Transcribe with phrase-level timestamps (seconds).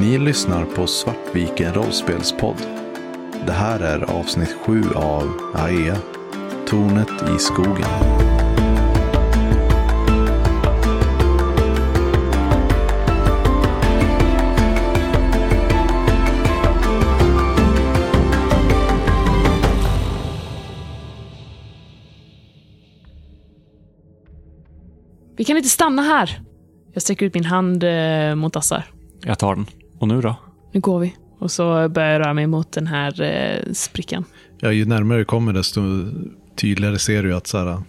[0.00, 2.56] Ni lyssnar på Svartviken rollspelspodd.
[3.46, 5.96] Det här är avsnitt 7 av AEA,
[6.66, 7.88] Tornet i skogen.
[25.36, 26.40] Vi kan inte stanna här.
[26.92, 28.84] Jag sträcker ut min hand eh, mot Assar.
[29.20, 29.66] Jag tar den.
[29.98, 30.36] Och nu då?
[30.72, 31.14] Nu går vi.
[31.38, 34.24] Och så börjar jag röra mig mot den här eh, sprickan.
[34.60, 35.80] Ja, ju närmare du kommer desto
[36.56, 37.82] tydligare ser du att så här,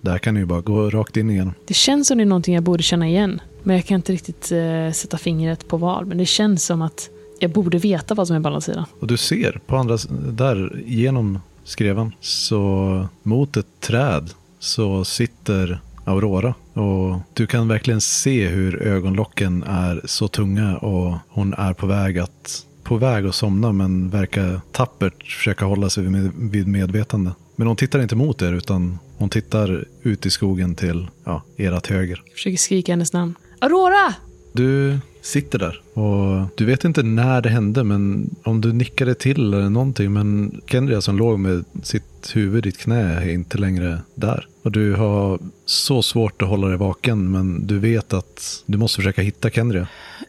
[0.00, 1.52] där kan du ju bara gå rakt in igen.
[1.66, 3.40] Det känns som det är någonting jag borde känna igen.
[3.62, 6.06] Men jag kan inte riktigt eh, sätta fingret på vad.
[6.06, 8.84] Men det känns som att jag borde veta vad som är på andra sidan.
[9.00, 9.98] Och du ser på andra,
[10.32, 16.54] där genom skreven, så mot ett träd så sitter Aurora.
[16.72, 22.18] Och du kan verkligen se hur ögonlocken är så tunga och hon är på väg
[22.18, 27.32] att på väg att somna men verkar tappert försöka hålla sig vid, medvetande.
[27.56, 31.86] Men hon tittar inte mot er utan hon tittar ut i skogen till ja, ert
[31.86, 32.22] höger.
[32.24, 33.34] Jag försöker skrika hennes namn.
[33.60, 34.14] Aurora!
[34.58, 39.54] Du sitter där och du vet inte när det hände men om du nickade till
[39.54, 43.98] eller någonting men Kendria som låg med sitt huvud i ditt knä är inte längre
[44.14, 44.48] där.
[44.62, 48.96] Och du har så svårt att hålla dig vaken men du vet att du måste
[48.96, 49.88] försöka hitta Kendria.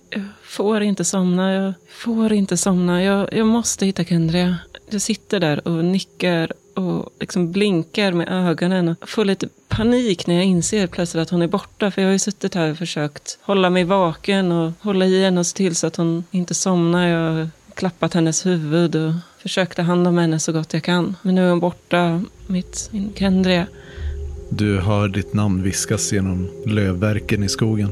[0.10, 3.04] Jag får inte somna, jag får inte somna.
[3.04, 4.58] Jag, jag måste hitta Kendria.
[4.90, 10.36] Jag sitter där och nickar och liksom blinkar med ögonen och får lite panik när
[10.36, 11.92] jag inser plötsligt att hon är borta.
[11.92, 15.40] För jag har ju suttit här och försökt hålla mig vaken och hålla i henne
[15.40, 17.08] och se till så att hon inte somnar.
[17.08, 21.16] Jag har klappat hennes huvud och försökt ta hand om henne så gott jag kan.
[21.22, 23.68] Men nu är hon borta, mitt, min Kendria.
[24.50, 27.90] Du hör ditt namn viskas genom lövverken i skogen.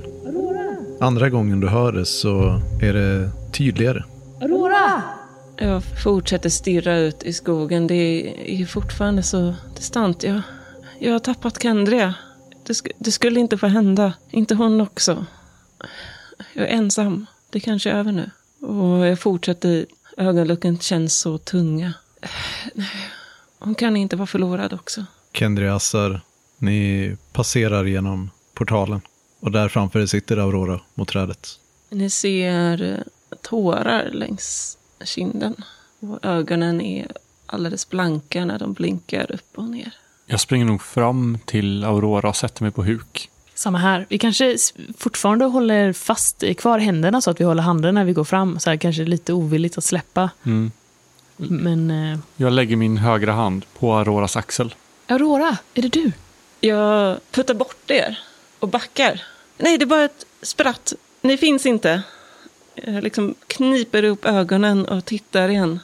[0.99, 4.03] Andra gången du hör det så är det tydligare.
[4.41, 5.03] Aurora!
[5.59, 7.87] Jag fortsätter stirra ut i skogen.
[7.87, 7.93] Det
[8.61, 10.23] är fortfarande så distant.
[10.23, 10.41] Jag,
[10.99, 12.13] jag har tappat Kendria.
[12.63, 14.13] Det, sk- det skulle inte få hända.
[14.31, 15.25] Inte hon också.
[16.53, 17.25] Jag är ensam.
[17.49, 18.29] Det kanske är över nu.
[18.67, 19.85] Och jag fortsätter.
[20.17, 21.93] Ögonlocken känns så tunga.
[23.59, 25.05] Hon kan inte vara förlorad också.
[25.33, 26.21] Kendria Assar,
[26.57, 29.01] ni passerar genom portalen.
[29.39, 31.59] Och där framför er sitter Aurora mot trädet.
[31.89, 32.97] Ni ser eh,
[33.41, 35.55] tårar längs kinden.
[35.99, 37.11] Och ögonen är
[37.45, 39.91] alldeles blanka när de blinkar upp och ner.
[40.25, 43.29] Jag springer nog fram till Aurora och sätter mig på huk.
[43.53, 44.05] Samma här.
[44.09, 44.57] Vi kanske
[44.97, 48.59] fortfarande håller fast kvar händerna så att vi håller handen när vi går fram.
[48.59, 50.29] Så här kanske lite ovilligt att släppa.
[50.45, 50.71] Mm.
[51.37, 54.75] Men eh, Jag lägger min högra hand på Auroras axel.
[55.07, 56.11] Aurora, är det du?
[56.59, 58.19] Jag puttar bort er
[58.59, 59.21] och backar.
[59.57, 60.93] Nej, det är bara ett spratt.
[61.21, 62.01] Ni finns inte.
[62.85, 65.79] Jag liksom kniper upp ögonen och tittar igen.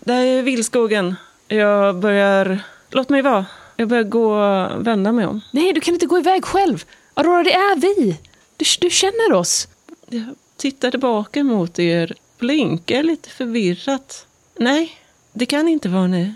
[0.00, 1.14] Där är vildskogen.
[1.48, 2.60] Jag börjar...
[2.90, 3.46] Låt mig vara.
[3.76, 5.40] Jag börjar gå och vända mig om.
[5.50, 6.84] Nej, du kan inte gå iväg själv.
[7.14, 8.18] Aurora, det är vi.
[8.56, 9.68] Du, du känner oss.
[10.08, 10.24] Jag
[10.56, 12.14] tittar tillbaka mot er.
[12.38, 14.26] Blinkar lite förvirrat.
[14.58, 14.96] Nej,
[15.32, 16.34] det kan inte vara ni.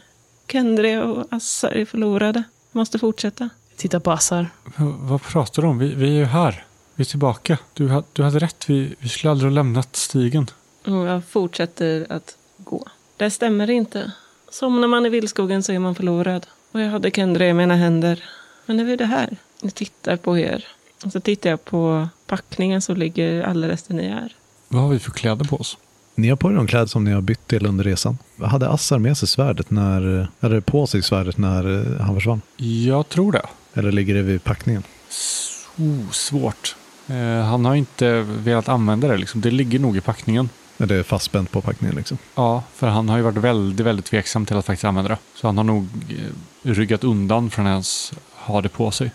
[0.53, 2.43] Kendria och Assar är förlorade.
[2.73, 3.49] Måste fortsätta.
[3.77, 4.51] Titta på Assar.
[4.65, 5.79] V- vad pratar du om?
[5.79, 6.65] Vi, vi är ju här.
[6.99, 7.59] Vi är tillbaka.
[7.75, 8.65] Du, du hade rätt.
[8.71, 10.51] Vi, vi skulle aldrig ha lämnat stigen.
[10.85, 12.87] Och jag fortsätter att gå.
[13.17, 14.13] Det stämmer inte.
[14.51, 16.47] Somnar man i vildskogen så är man förlorad.
[16.73, 18.25] Och jag hade Kendra i mina händer.
[18.67, 19.37] Men nu är det här.
[19.61, 20.65] Jag tittar på er.
[21.05, 24.35] Och så tittar jag på packningen som ligger alldeles där ni är.
[24.69, 25.79] Vad har vi för kläder på oss?
[26.15, 28.19] Ni har på er de kläder som ni har bytt till under resan.
[28.43, 32.41] Hade Assar med sig svärdet när, eller på sig svärdet när eh, han försvann?
[32.57, 33.47] Jag tror det.
[33.75, 34.83] Eller ligger det vid packningen?
[35.09, 36.77] Så svårt.
[37.09, 39.17] Eh, han har inte velat använda det.
[39.17, 39.41] Liksom.
[39.41, 40.49] Det ligger nog i packningen.
[40.79, 42.19] Är det fastspänt på packningen liksom?
[42.35, 45.19] Ja, för han har ju varit väldigt, väldigt tveksam till att faktiskt använda det.
[45.35, 49.11] Så han har nog eh, ryggat undan från ens ha det på sig.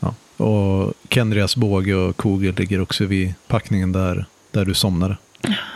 [0.00, 0.44] Ja.
[0.44, 5.16] Och Kendrias båge och kogel ligger också vid packningen där, där du somnade.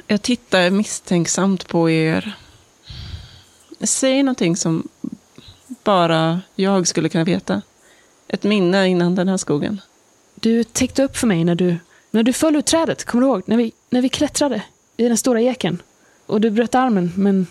[0.06, 2.32] Jag tittar misstänksamt på er.
[3.80, 4.88] Säg någonting som
[5.84, 7.62] bara jag skulle kunna veta.
[8.28, 9.80] Ett minne innan den här skogen.
[10.40, 11.76] Du täckte upp för mig när du,
[12.10, 13.04] när du föll ur trädet.
[13.04, 13.42] Kommer du ihåg?
[13.46, 14.62] När vi, när vi klättrade
[14.96, 15.82] i den stora eken.
[16.26, 17.46] Och du bröt armen, men,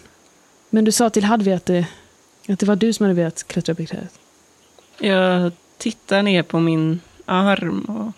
[0.69, 1.85] men du sa till Hadvi att det,
[2.49, 4.19] att det var du som hade velat klättra upp i trädet.
[4.99, 8.11] Jag tittar ner på min arm och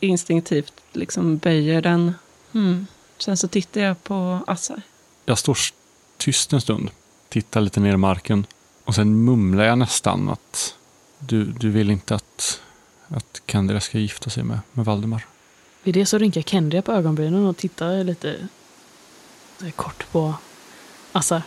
[0.00, 2.14] instinktivt liksom böjer den.
[2.52, 2.86] Hmm.
[3.18, 4.82] Sen så tittar jag på Assar.
[5.24, 5.58] Jag står
[6.16, 6.90] tyst en stund,
[7.28, 8.46] tittar lite ner i marken
[8.84, 10.74] och sen mumlar jag nästan att
[11.18, 12.60] du, du vill inte att,
[13.08, 15.26] att Kendra ska gifta sig med, med Valdemar.
[15.82, 18.48] Vid det så rynkar Kendria på ögonbrynen och tittar lite
[19.76, 20.34] kort på
[21.12, 21.42] Assar.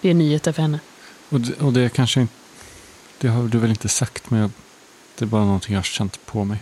[0.00, 0.80] Det är nyheter för henne.
[1.28, 2.34] Och det, och det är kanske inte...
[3.18, 4.50] Det har du väl inte sagt, men jag,
[5.18, 6.58] det är bara någonting jag har känt på mig.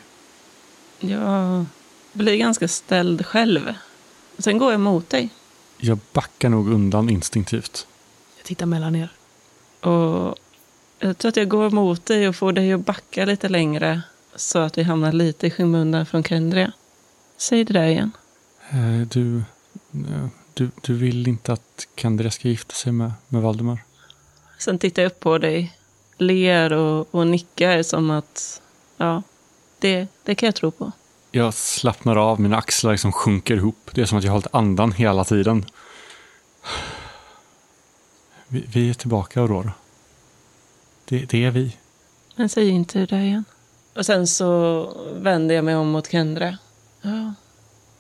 [0.99, 1.65] Jag
[2.13, 3.75] blir ganska ställd själv.
[4.39, 5.29] Sen går jag mot dig.
[5.77, 7.87] Jag backar nog undan instinktivt.
[8.37, 9.13] Jag tittar mellan er.
[9.81, 10.37] Och
[10.99, 14.03] jag tror att jag går mot dig och får dig att backa lite längre.
[14.37, 16.73] Så att vi hamnar lite i skymundan från Kendria.
[17.37, 18.11] Säg det där igen.
[18.71, 23.79] Eh, Du, eh, du, du vill inte att Kendria ska gifta sig med, med Valdemar?
[24.59, 25.79] Sen tittar jag upp på dig,
[26.19, 28.61] ler och, och nickar som att,
[28.97, 29.23] ja,
[29.79, 30.93] det, det kan jag tro på.
[31.31, 33.91] Jag slappnar av, mina axlar liksom sjunker ihop.
[33.95, 35.65] Det är som att jag har hållit andan hela tiden.
[38.49, 39.73] Vi, vi är tillbaka, Aurora.
[41.05, 41.77] Det, det är vi.
[42.37, 43.45] Men säg inte det där igen.
[43.95, 46.59] Och sen så vänder jag mig om mot Kendra.
[47.03, 47.35] Ja.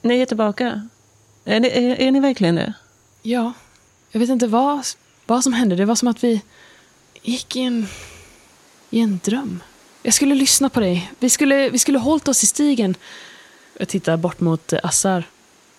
[0.02, 0.88] Ni är tillbaka.
[1.44, 2.72] Är ni, är, är ni verkligen det?
[3.22, 3.52] Ja,
[4.10, 4.86] jag vet inte vad,
[5.26, 5.76] vad som hände.
[5.76, 6.42] Det var som att vi
[7.22, 7.86] gick i en,
[8.90, 9.62] i en dröm.
[10.02, 11.12] Jag skulle lyssna på dig.
[11.18, 12.94] Vi skulle, vi skulle hållit oss i stigen.
[13.78, 15.24] Jag tittar bort mot eh, Assar.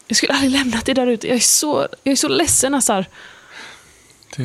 [0.08, 1.28] Jag skulle aldrig lämnat dig där ute.
[1.28, 3.06] Jag är så, jag är så ledsen, Assar.
[4.38, 4.44] Det,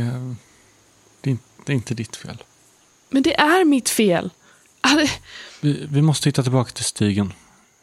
[1.20, 2.42] det, är, inte- det är inte ditt fel.
[3.10, 4.30] Men det är mitt fel.
[5.60, 7.32] Vi, vi måste hitta tillbaka till stigen.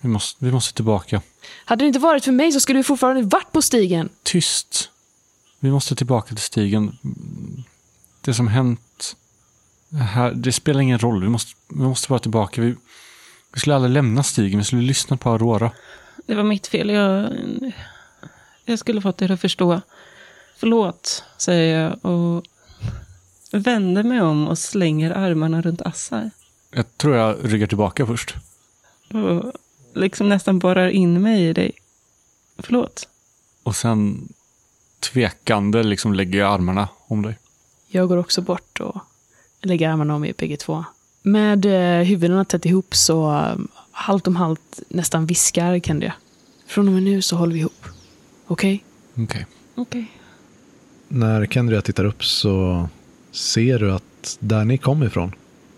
[0.02, 1.22] Vi måste, vi måste tillbaka.
[1.66, 4.10] hade det inte varit för mig så skulle vi fortfarande varit på stigen.
[4.24, 4.90] Tyst.
[5.60, 6.98] Vi måste tillbaka till stigen.
[8.22, 9.16] Det som hänt
[9.92, 11.22] här, det spelar ingen roll.
[11.22, 12.62] Vi måste, vi måste vara tillbaka.
[12.62, 12.76] Vi,
[13.54, 14.60] vi skulle aldrig lämna stigen.
[14.60, 15.72] Vi skulle lyssna på Aurora.
[16.26, 16.90] Det var mitt fel.
[16.90, 17.34] Jag,
[18.66, 19.82] jag skulle fått er att förstå.
[20.58, 22.46] Förlåt, säger jag och
[23.52, 26.30] vänder mig om och slänger armarna runt Assar.
[26.72, 28.36] Jag tror jag ryggar tillbaka först.
[29.14, 29.54] Och
[29.94, 31.72] liksom nästan borrar in mig i dig.
[32.58, 33.08] Förlåt.
[33.64, 34.30] Och sen
[35.00, 37.38] tvekande liksom lägger jag armarna om dig.
[37.88, 39.02] Jag går också bort och
[39.62, 40.86] lägger armarna om er bägge två.
[41.22, 43.56] Med eh, huvudena tätt ihop så eh,
[43.92, 46.14] halvt om halvt nästan viskar Kendria.
[46.68, 47.86] Från och med nu så håller vi ihop.
[48.48, 48.84] Okej?
[49.16, 49.46] Okej.
[49.76, 50.12] Okej.
[51.08, 52.90] När Kendria tittar upp så
[53.32, 55.32] ser du att där ni kom ifrån,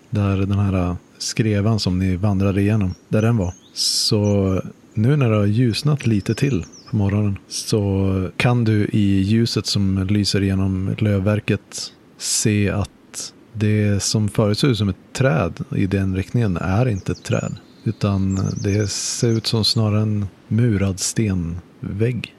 [0.09, 3.53] där den här skrevan som ni vandrade igenom, där den var.
[3.73, 4.61] Så
[4.93, 10.07] nu när det har ljusnat lite till på morgonen så kan du i ljuset som
[10.07, 16.15] lyser genom lövverket se att det som förut såg ut som ett träd i den
[16.15, 17.55] riktningen är inte ett träd.
[17.83, 22.35] Utan det ser ut som snarare en murad stenvägg.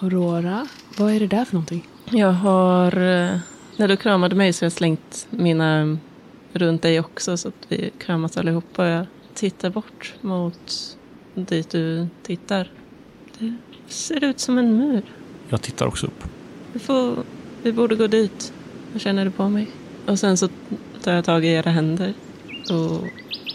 [0.00, 0.66] Aurora,
[0.96, 1.88] vad är det där för någonting?
[2.10, 3.38] Jag har, eh,
[3.78, 5.98] när du kramade mig så har jag slängt mina
[6.52, 8.82] runt dig också så att vi kramas allihopa.
[8.82, 10.96] Och jag tittar bort mot
[11.34, 12.70] dit du tittar.
[13.38, 13.54] Det
[13.86, 15.02] ser ut som en mur.
[15.48, 16.24] Jag tittar också upp.
[16.72, 17.16] Vi, får,
[17.62, 18.52] vi borde gå dit.
[18.92, 19.70] Jag känner du på mig?
[20.06, 20.48] Och sen så
[21.02, 22.14] tar jag tag i era händer.
[22.70, 23.04] Och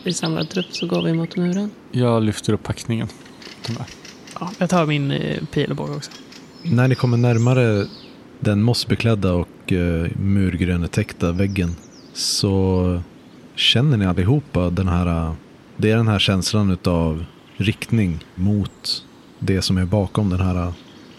[0.04, 1.72] i samlad trupp så går vi mot muren.
[1.92, 3.08] Jag lyfter upp packningen.
[4.40, 6.12] Ja, jag tar min eh, pil och båge också.
[6.62, 7.88] När ni kommer närmare
[8.40, 9.48] den mossbeklädda och
[10.16, 11.76] murgrönetäckta väggen
[12.14, 13.02] så
[13.56, 15.34] känner ni allihopa den här, eh,
[15.78, 17.26] det är den här känslan utav
[17.58, 19.06] riktning mot
[19.40, 20.74] det som är bakom den här eh,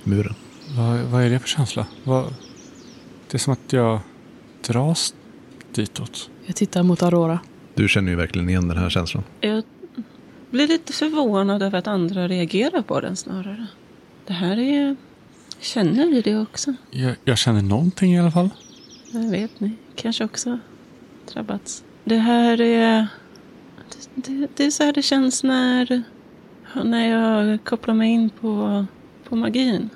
[0.04, 0.34] muren.
[0.76, 1.86] Vad, vad är det för känsla?
[2.04, 2.24] Vad,
[3.30, 4.00] det är som att jag
[4.66, 5.14] dras
[5.74, 6.30] ditåt.
[6.46, 7.38] Jag tittar mot Aurora.
[7.74, 9.24] Du känner ju verkligen igen den här känslan.
[9.40, 9.64] Jag
[10.50, 13.66] blir lite förvånad över att andra reagerar på den snarare.
[14.26, 14.96] Det här är...
[15.64, 16.74] Känner ni det också?
[16.90, 18.50] Jag, jag känner någonting i alla fall.
[19.10, 19.70] Jag vet ni.
[19.94, 20.58] Kanske också
[21.32, 21.84] drabbats.
[22.04, 23.06] Det här är...
[24.14, 26.02] Det, det, det är så här det känns när...
[26.84, 28.86] När jag kopplar mig in på,
[29.28, 29.90] på magin.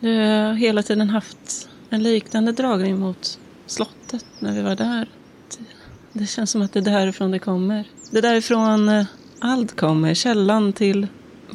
[0.00, 5.08] Jag har hela tiden haft en liknande dragning mot slottet när vi var där.
[5.48, 5.64] Det,
[6.20, 7.84] det känns som att det är därifrån det kommer.
[8.10, 9.06] Det är därifrån eh,
[9.38, 10.14] allt kommer.
[10.14, 11.06] Källan till,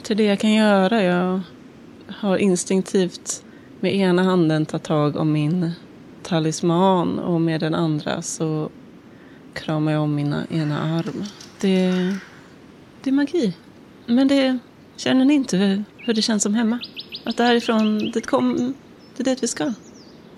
[0.04, 1.04] till det jag kan göra.
[1.04, 1.42] Jag
[2.08, 3.44] har instinktivt
[3.84, 5.72] med ena handen tagit tag om min
[6.24, 8.70] talisman och med den andra så
[9.54, 11.24] kramar jag om mina ena arm.
[11.62, 11.92] Det,
[13.02, 13.54] det är magi.
[14.06, 14.58] Men det
[14.96, 16.80] känner ni inte hur, hur det känns som hemma?
[17.24, 18.74] Att därifrån, det, kom,
[19.18, 19.74] det är dit vi ska.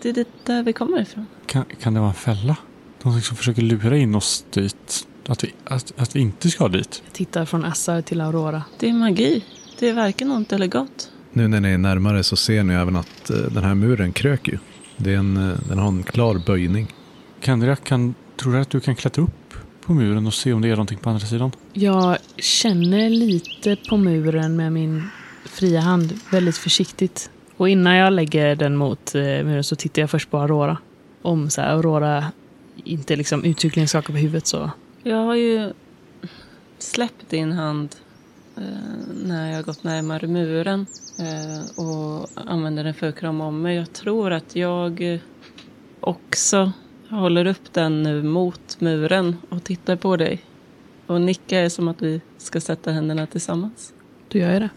[0.02, 1.26] Det är dit där vi kommer ifrån.
[1.46, 2.58] Kan, kan det vara en fälla?
[3.04, 5.08] Någonting som försöker lura in oss dit.
[5.28, 7.02] Att vi, att, att vi inte ska dit.
[7.06, 8.64] Jag tittar från Assar till Aurora.
[8.80, 9.44] Det är magi.
[9.80, 11.12] Det är varken ont eller gott.
[11.38, 14.52] Nu när ni är närmare så ser ni även att eh, den här muren kröker
[14.52, 14.58] ju.
[14.98, 16.88] Det är en, eh, den har en klar böjning.
[17.42, 20.68] Kendria, kan, tror du att du kan klättra upp på muren och se om det
[20.68, 21.52] är någonting på andra sidan?
[21.74, 25.10] Jag känner lite på muren med min
[25.46, 27.30] fria hand, väldigt försiktigt.
[27.58, 30.78] Och innan jag lägger den mot eh, muren så tittar jag först på Aurora.
[31.22, 32.26] Om så här, Aurora
[32.84, 34.72] inte liksom uttryckligen skakar på huvudet så.
[35.04, 35.74] Jag har ju
[36.80, 37.96] släppt din hand
[39.26, 40.86] när jag har gått närmare muren
[41.20, 43.76] eh, och använder den för att krama om mig.
[43.76, 45.20] Jag tror att jag eh,
[46.00, 46.72] också
[47.10, 50.42] håller upp den nu mot muren och tittar på dig.
[51.08, 53.94] Och nickar som att vi ska sätta händerna tillsammans.
[54.28, 54.70] Då gör jag det.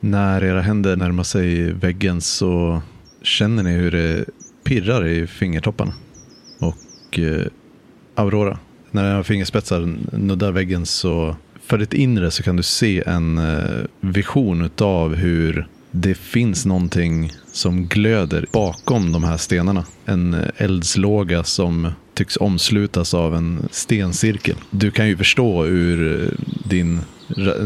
[0.00, 2.82] När era händer närmar sig väggen så
[3.22, 4.24] känner ni hur det
[4.64, 5.92] pirrar i fingertopparna.
[6.60, 7.46] Och eh,
[8.14, 8.58] Aurora,
[8.90, 11.36] när era fingerspetsar nuddar väggen så
[11.68, 17.32] för ditt inre så kan du se en eh, vision av hur det finns någonting
[17.52, 19.84] som glöder bakom de här stenarna.
[20.04, 24.56] En eh, eldslåga som tycks omslutas av en stencirkel.
[24.70, 27.00] Du kan ju förstå ur eh, din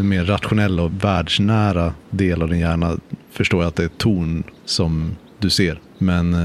[0.02, 2.97] mer rationella och världsnära del av din hjärna
[3.32, 5.80] förstår jag att det är torn som du ser.
[5.99, 6.37] Men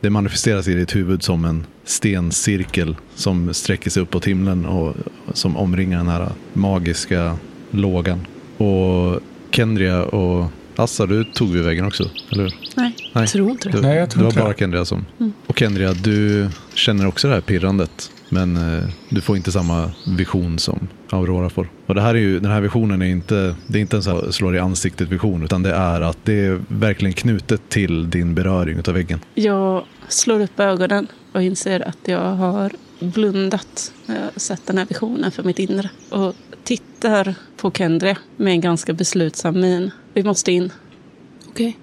[0.00, 4.94] det manifesteras i ditt huvud som en stencirkel som sträcker sig uppåt himlen och
[5.32, 7.36] som omringar den här magiska
[7.70, 8.26] lågan.
[8.56, 9.20] Och
[9.50, 12.54] Kendria och Assa, du tog vid väggen också, eller hur?
[12.76, 12.94] Nej.
[13.12, 13.76] Nej, Jag tror inte det.
[13.76, 14.58] det, Nej, jag tror det var inte bara det.
[14.58, 15.04] Kendria som...
[15.46, 18.10] Och Kendria, du känner också det här pirrandet.
[18.28, 21.68] Men eh, du får inte samma vision som Aurora får.
[21.86, 24.10] Och det här är ju, den här visionen är inte, det är inte en så
[24.10, 25.44] här slår i ansiktet vision.
[25.44, 29.20] Utan det är att det är verkligen knutet till din beröring utav väggen.
[29.34, 34.86] Jag slår upp ögonen och inser att jag har blundat när jag sett den här
[34.86, 35.90] visionen för mitt inre.
[36.10, 36.34] Och
[36.64, 39.90] tittar på Kendria med en ganska beslutsam min.
[40.14, 40.72] Vi måste in.
[41.48, 41.78] Okej.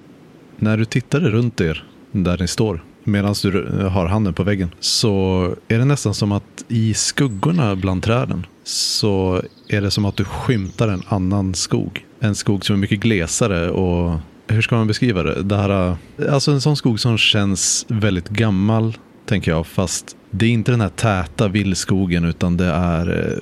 [0.58, 5.56] När du tittade runt er, där ni står, medan du har handen på väggen, så
[5.68, 10.26] är det nästan som att i skuggorna bland träden så är det som att du
[10.26, 12.06] skymtar en annan skog.
[12.20, 15.44] En skog som är mycket glesare och hur ska man beskriva det?
[15.44, 15.98] det här,
[16.30, 20.82] alltså en sån skog som känns väldigt gammal, tänker jag, fast det är inte den
[20.82, 23.38] här täta villskogen utan det är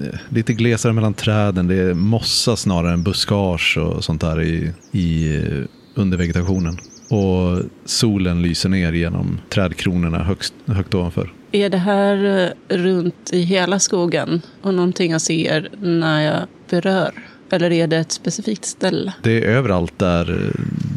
[0.00, 1.66] eh, lite glesare mellan träden.
[1.66, 6.78] Det är mossa snarare än buskage och sånt där i, i eh, under vegetationen.
[7.10, 11.32] Och solen lyser ner genom trädkronorna högst, högt ovanför.
[11.52, 17.10] Är det här eh, runt i hela skogen och någonting jag ser när jag berör?
[17.52, 19.14] Eller är det ett specifikt ställe?
[19.22, 20.52] Det är överallt där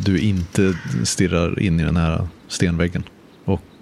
[0.05, 0.73] du inte
[1.03, 3.03] stirrar in i den här stenväggen.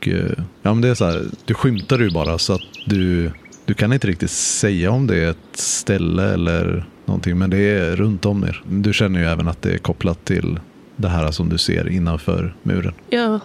[0.02, 0.32] Och eh,
[0.62, 3.32] ja, men det är så här, du skymtar ju bara så att du,
[3.66, 7.38] du kan inte riktigt säga om det är ett ställe eller någonting.
[7.38, 8.64] Men det är runt om er.
[8.70, 10.60] Du känner ju även att det är kopplat till
[10.96, 12.94] det här som du ser innanför muren.
[13.10, 13.40] Jag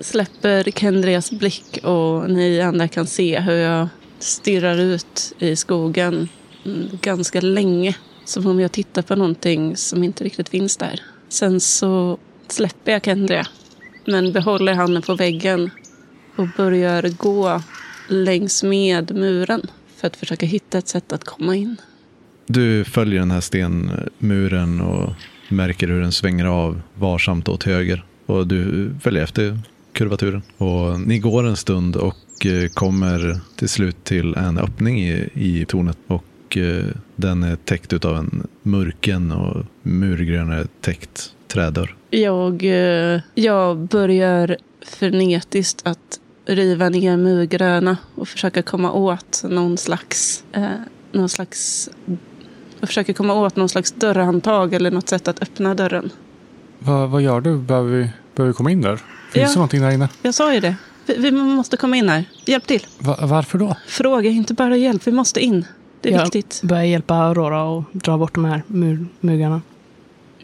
[0.00, 3.88] släpper Kendrias blick och ni andra kan se hur jag
[4.18, 6.28] stirrar ut i skogen
[6.64, 7.96] mm, ganska länge.
[8.24, 11.00] Som om jag tittar på någonting som inte riktigt finns där.
[11.28, 13.46] Sen så släpper jag Kendria
[14.06, 15.70] men behåller handen på väggen
[16.36, 17.62] och börjar gå
[18.08, 19.62] längs med muren
[19.96, 21.76] för att försöka hitta ett sätt att komma in.
[22.46, 25.12] Du följer den här stenmuren och
[25.48, 28.04] märker hur den svänger av varsamt åt höger.
[28.26, 29.58] Och du följer efter
[29.92, 30.42] kurvaturen.
[30.56, 35.64] Och ni går en stund och eh, kommer till slut till en öppning i, i
[35.64, 35.98] tornet.
[36.06, 36.84] Och eh,
[37.16, 41.94] den är täckt av en mörken och murgrönare täckt trädörr.
[42.10, 44.56] Jag, eh, jag börjar
[44.86, 50.68] frenetiskt att riva ner murgröna och försöka komma åt någon slags, eh,
[51.12, 51.90] någon slags
[52.80, 56.10] och försöker komma åt någon slags dörrhandtag eller något sätt att öppna dörren.
[56.78, 57.56] Vad, vad gör du?
[57.58, 58.96] Behöver vi, behöver vi komma in där?
[58.96, 59.48] Finns Ja.
[59.48, 60.08] det någonting där inne?
[60.22, 60.74] Jag sa ju det.
[61.06, 62.24] Vi, vi måste komma in här.
[62.46, 62.86] Hjälp till.
[62.98, 63.76] Va, varför då?
[63.86, 65.06] Fråga inte bara hjälp.
[65.06, 65.64] Vi måste in.
[66.00, 66.60] Det är Jag viktigt.
[66.64, 69.60] börjar hjälpa Aurora och dra bort de här mur, muggarna.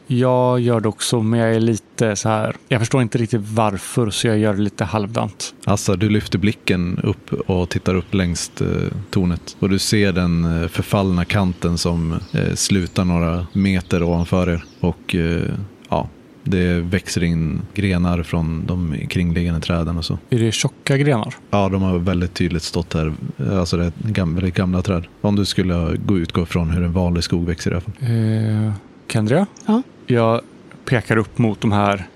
[0.07, 2.57] Jag gör det också, men jag är lite så här.
[2.69, 5.55] Jag förstår inte riktigt varför, så jag gör det lite halvdant.
[5.65, 8.67] Assa, du lyfter blicken upp och tittar upp längs eh,
[9.11, 9.57] tornet.
[9.59, 14.65] Och du ser den eh, förfallna kanten som eh, slutar några meter ovanför er.
[14.81, 15.43] Och eh,
[15.89, 16.09] ja,
[16.45, 20.19] det växer in grenar från de kringliggande träden och så.
[20.31, 21.35] Är det tjocka grenar?
[21.51, 23.15] Ja, de har väldigt tydligt stått här.
[23.53, 25.07] Alltså det är gamla, väldigt gamla träd.
[25.21, 27.95] Om du skulle gå utgå från hur en vanlig skog växer i alla fall.
[28.01, 28.73] Eh,
[29.09, 29.47] Kendria?
[29.67, 29.83] Ja.
[30.07, 30.41] Jag
[30.85, 32.07] pekar upp mot de här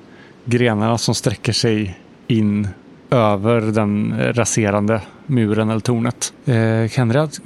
[0.44, 2.68] grenarna som sträcker sig in
[3.10, 6.32] över den raserande muren eller tornet.
[6.44, 7.36] Eh, Kenrad,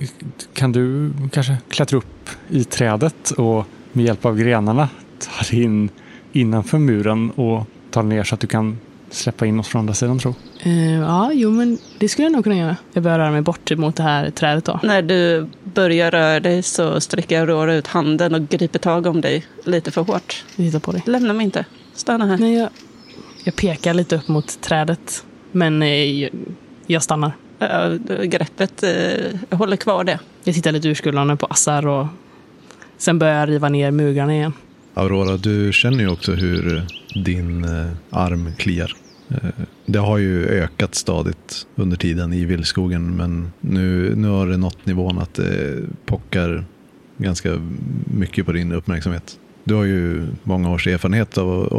[0.55, 5.89] kan du kanske klättra upp i trädet och med hjälp av grenarna ta dig in
[6.33, 8.79] innanför muren och ta ner så att du kan
[9.15, 10.35] släppa in oss från andra sidan tro.
[10.61, 12.77] Eh, ja, jo men det skulle jag nog kunna göra.
[12.93, 14.81] Jag börjar röra mig bort mot det här trädet då.
[14.83, 19.47] När du börjar röra dig så sträcker Aurora ut handen och griper tag om dig
[19.65, 20.45] lite för hårt.
[20.57, 21.03] Jag tittar på dig.
[21.07, 21.65] Lämna mig inte.
[21.95, 22.39] Stanna här.
[22.39, 22.69] Nej, jag,
[23.45, 25.25] jag pekar lite upp mot trädet.
[25.53, 26.31] Men eh, jag,
[26.87, 27.33] jag stannar.
[27.59, 28.85] Äh, greppet,
[29.49, 30.19] jag håller kvar det.
[30.45, 32.07] Jag tittar lite urskuldande på Assar och
[32.99, 34.53] sen börjar jag riva ner murarna igen.
[34.95, 36.83] Aurora, du känner ju också hur
[37.25, 37.67] din
[38.11, 38.97] arm kliar.
[39.29, 39.37] Eh,
[39.87, 44.87] det har ju ökat stadigt under tiden i vildskogen men nu, nu har det nått
[44.87, 46.65] nivån att det pockar
[47.17, 47.61] ganska
[48.05, 49.39] mycket på din uppmärksamhet.
[49.65, 51.73] Du har ju många års erfarenhet av att,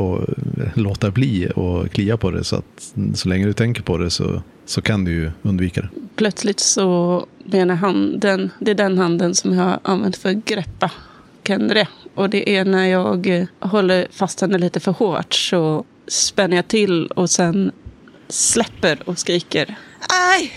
[0.68, 4.10] att låta bli och klia på det så att så länge du tänker på det
[4.10, 5.90] så, så kan du ju undvika det.
[6.16, 10.46] Plötsligt så menar han handen, det är den handen som jag har använt för att
[10.46, 10.92] greppa
[11.44, 11.88] Kendre.
[12.16, 16.68] Och det är när jag eh, håller fast henne lite för hårt så spänner jag
[16.68, 17.72] till och sen
[18.28, 19.76] släpper och skriker
[20.36, 20.52] aj!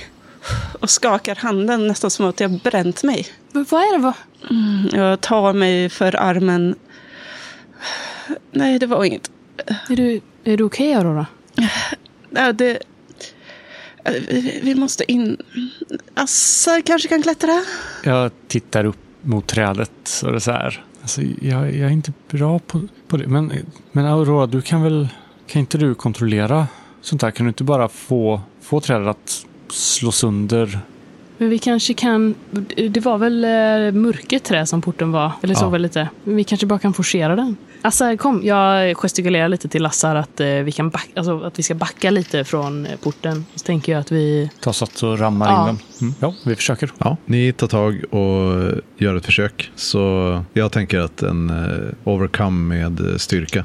[0.80, 3.26] Och skakar handen nästan som att jag bränt mig.
[3.52, 4.02] Men vad är det?
[4.02, 4.14] Vad?
[4.92, 6.74] Jag tar mig för armen.
[8.50, 9.30] Nej, det var inget.
[9.88, 11.26] Är du, är du okej Aurora?
[12.30, 12.78] Ja, det...
[14.62, 15.36] Vi måste in...
[16.14, 17.64] Assar kanske kan klättra?
[18.04, 20.84] Jag tittar upp mot trädet och det så här.
[21.02, 23.26] Alltså, jag, jag är inte bra på, på det.
[23.26, 23.52] Men,
[23.92, 25.08] men Aurora, du kan väl...
[25.48, 26.66] Kan inte du kontrollera
[27.00, 27.30] sånt här?
[27.30, 30.78] Kan du inte bara få, få trädet att slå sönder?
[31.38, 32.34] Men vi kanske kan...
[32.90, 35.32] Det var väl eh, mörket trä som porten var?
[35.42, 35.68] Eller så Ja.
[35.68, 36.08] väl lite.
[36.24, 37.56] Vi kanske bara kan forcera den.
[37.82, 38.40] Assar, kom.
[38.44, 42.10] Jag gestikulerar lite till Assar att, eh, vi, kan back, alltså, att vi ska backa
[42.10, 43.44] lite från eh, porten.
[43.54, 44.50] Så tänker jag att vi...
[44.60, 45.60] Ta sats och rammar Ja.
[45.60, 45.78] in den?
[46.00, 46.14] Mm.
[46.20, 46.90] Ja, vi försöker.
[46.98, 48.62] Ja, ni tar tag och
[48.96, 49.70] gör ett försök.
[49.74, 49.98] Så
[50.52, 53.64] jag tänker att en eh, overcome med eh, styrka.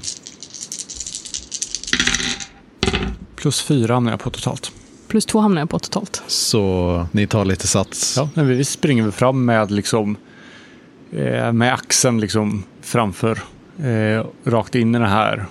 [3.43, 4.71] Plus fyra hamnar jag på totalt.
[5.07, 6.23] Plus två hamnar jag på totalt.
[6.27, 8.13] Så ni tar lite sats.
[8.17, 10.17] Ja, men vi springer fram med liksom
[11.12, 13.39] eh, med axeln liksom framför
[13.79, 15.45] eh, rakt in i den här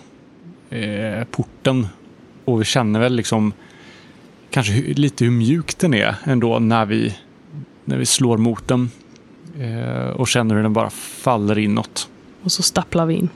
[0.70, 1.86] eh, porten.
[2.44, 3.52] Och vi känner väl liksom
[4.50, 7.16] kanske lite hur mjuk den är ändå när vi,
[7.84, 8.90] när vi slår mot den.
[9.58, 12.08] Eh, och känner hur den bara faller inåt.
[12.42, 13.28] Och så stapplar vi in.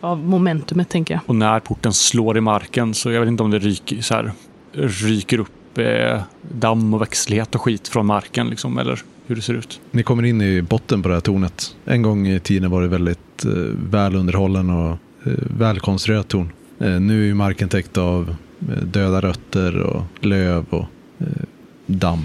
[0.00, 1.20] Av momentumet, tänker jag.
[1.26, 4.32] Och när porten slår i marken så jag vet inte om det ryker, så här,
[4.72, 9.54] ryker upp eh, damm och växtlighet och skit från marken liksom, eller hur det ser
[9.54, 9.80] ut.
[9.90, 11.76] Ni kommer in i botten på det här tornet.
[11.84, 13.50] En gång i tiden var det väldigt eh,
[13.90, 14.90] väl underhållen och
[15.24, 16.52] eh, välkonstruerat torn.
[16.78, 20.86] Eh, nu är ju marken täckt av eh, döda rötter och löv och
[21.18, 21.26] eh,
[21.86, 22.24] damm.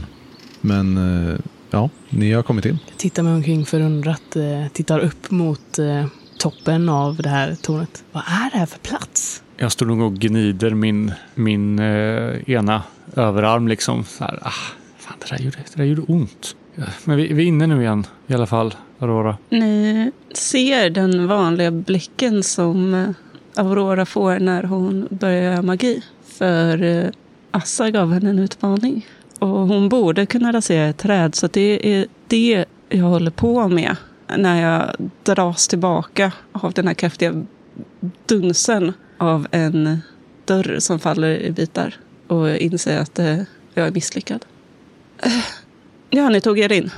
[0.62, 1.36] Men eh,
[1.72, 2.80] ja, ni har kommit in.
[2.90, 4.36] Jag tittar mig omkring förundrat.
[4.36, 6.06] Eh, tittar upp mot eh,
[6.46, 8.04] toppen av det här tornet.
[8.12, 9.44] Vad är det här för plats?
[9.58, 12.84] Jag står nog och gnider min, min eh, ena
[13.16, 14.04] överarm liksom.
[14.04, 14.52] Så här, ah,
[14.98, 16.56] fan, det där gjorde, det där gjorde ont.
[16.76, 19.38] Ja, Men vi, vi är inne nu igen i alla fall, Aurora.
[19.50, 23.10] Ni ser den vanliga blicken som eh,
[23.56, 26.04] Aurora får när hon börjar göra magi.
[26.26, 27.10] För eh,
[27.52, 29.08] Assa gav henne en utmaning.
[29.40, 31.36] Och hon borde kunna rasera ett träd.
[31.36, 33.96] Så det är det jag håller på med.
[34.38, 37.46] När jag dras tillbaka av den här kraftiga
[38.26, 40.00] dunsen av en
[40.46, 41.96] dörr som faller i bitar.
[42.28, 43.38] Och inser att eh,
[43.74, 44.46] jag är misslyckad.
[45.24, 45.32] Eh,
[46.10, 46.90] ja, ni tog er in.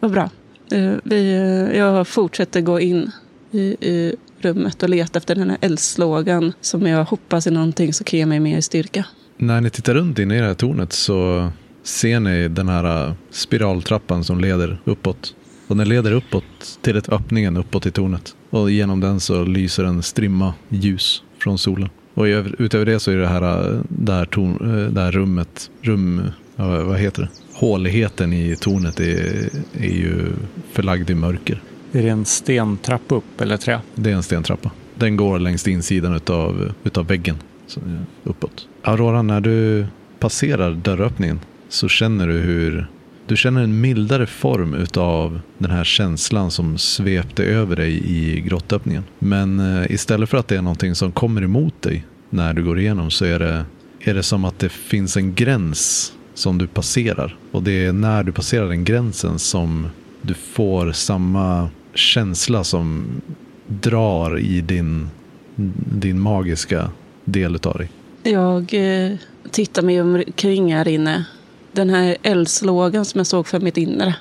[0.00, 0.30] Vad bra.
[0.72, 3.10] Eh, Vi, eh, jag fortsätter gå in
[3.50, 8.04] i, i rummet och leta efter den här eldslågan som jag hoppas är någonting som
[8.04, 9.04] kan ge mig mer styrka.
[9.36, 11.50] När ni tittar runt inne i det här tornet så
[11.82, 15.34] ser ni den här eh, spiraltrappan som leder uppåt.
[15.72, 18.36] Och den leder uppåt till ett öppningen uppåt i tornet.
[18.50, 21.88] Och genom den så lyser en strimma ljus från solen.
[22.14, 22.24] Och
[22.58, 26.22] utöver det så är det här, eh, det här, torn, eh, det här rummet, rum,
[26.56, 27.28] vad heter det?
[27.52, 30.26] Håligheten i tornet är, är ju
[30.72, 31.62] förlagd i mörker.
[31.92, 33.80] Är det en stentrappa upp eller trä?
[33.94, 34.70] Det är en stentrappa.
[34.94, 37.36] Den går längs insidan utav, utav väggen.
[38.24, 38.68] Uppåt.
[38.82, 39.86] Aurora, när du
[40.18, 42.88] passerar dörröppningen så känner du hur
[43.32, 49.04] du känner en mildare form utav den här känslan som svepte över dig i grottöppningen.
[49.18, 52.78] Men eh, istället för att det är någonting som kommer emot dig när du går
[52.78, 53.64] igenom så är det,
[54.00, 57.36] är det som att det finns en gräns som du passerar.
[57.50, 59.88] Och det är när du passerar den gränsen som
[60.22, 63.04] du får samma känsla som
[63.66, 65.10] drar i din,
[66.00, 66.90] din magiska
[67.24, 67.90] del utav dig.
[68.22, 69.16] Jag eh,
[69.50, 71.24] tittar mig omkring här inne.
[71.72, 74.16] Den här eldslågan som jag såg för mitt inre.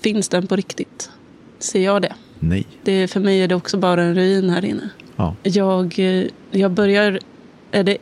[0.00, 1.10] Finns den på riktigt?
[1.58, 2.14] Ser jag det?
[2.38, 2.66] Nej.
[2.82, 4.90] det för mig är det också bara en ruin här inne.
[5.16, 5.36] Ja.
[5.42, 7.20] Jag, eh, jag börjar...
[7.70, 7.98] Är det,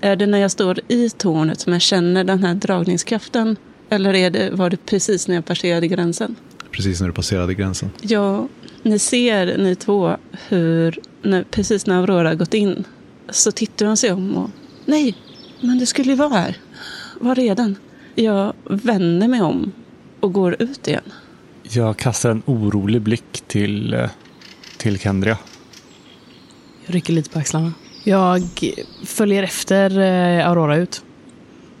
[0.00, 3.56] Är det när jag står i tornet som jag känner den här dragningskraften?
[3.88, 6.36] Eller är det, var det precis när jag passerade gränsen?
[6.70, 7.90] Precis när du passerade gränsen.
[8.00, 8.48] Ja,
[8.82, 10.16] ni ser ni två
[10.48, 12.84] hur, när, precis när Aurora gått in,
[13.30, 14.50] så tittar hon sig om och
[14.84, 15.16] nej,
[15.60, 16.56] men det skulle ju vara här.
[17.20, 17.76] Var är den?
[18.14, 19.72] Jag vänder mig om
[20.20, 21.12] och går ut igen.
[21.62, 24.10] Jag kastar en orolig blick till, eh,
[24.76, 25.38] till Kendria.
[26.86, 27.72] Jag rycker lite på axlarna.
[28.04, 28.42] Jag
[29.04, 31.02] följer efter eh, Aurora ut.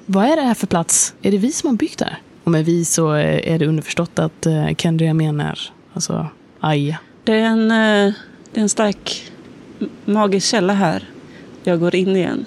[0.06, 1.14] Vad är det här för plats?
[1.22, 2.18] Är det vi som har byggt det här?
[2.44, 4.46] Och med vi så eh, är det underförstått att
[4.78, 5.58] Kendria menar,
[5.92, 6.26] alltså
[6.60, 6.98] Aja.
[7.24, 9.32] Det är en, det är en stark
[10.04, 11.08] magisk källa här.
[11.64, 12.44] Jag går in igen.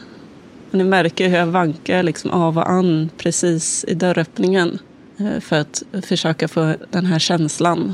[0.71, 4.79] Och ni märker hur jag vankar liksom av och an precis i dörröppningen.
[5.19, 7.93] eh, För att försöka få den här känslan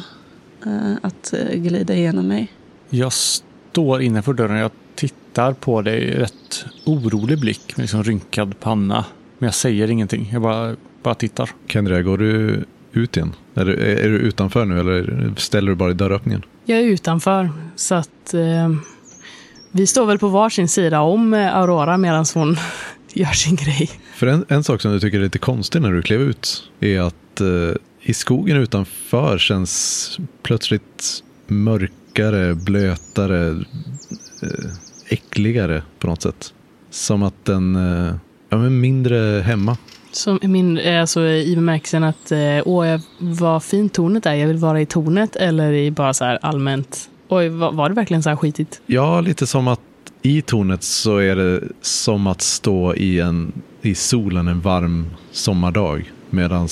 [0.66, 2.52] eh, att eh, glida igenom mig.
[2.90, 4.58] Jag står innanför dörren.
[4.58, 9.06] Jag tittar på dig rätt orolig blick med liksom rynkad panna.
[9.38, 10.30] Men jag säger ingenting.
[10.34, 11.50] Jag bara, bara tittar.
[11.68, 13.34] Kendria, går du ut igen?
[13.54, 16.42] Är du, är du utanför nu eller ställer du bara i dörröppningen?
[16.66, 18.70] Jag är utanför, så att eh,
[19.76, 22.58] vi står väl på varsin sida om eh, Aurora medan hon
[23.14, 23.90] gör sin grej.
[24.16, 27.00] För en, en sak som du tycker är lite konstig när du klev ut är
[27.00, 33.48] att eh, i skogen utanför känns plötsligt mörkare, blötare,
[34.44, 34.72] eh,
[35.08, 36.54] äckligare på något sätt.
[36.90, 38.16] Som att den eh,
[38.50, 39.78] ja, men mindre hemma.
[40.12, 44.58] Som min, eh, alltså, I bemärkelsen att eh, åh, vad fint tornet är, jag vill
[44.58, 47.10] vara i tornet eller i bara så här allmänt.
[47.34, 48.82] Oj, var, det verkligen så här skitigt?
[48.86, 49.80] Ja, lite som att
[50.22, 56.12] i tornet så är det som att stå i, en, i solen en varm sommardag.
[56.30, 56.67] Medan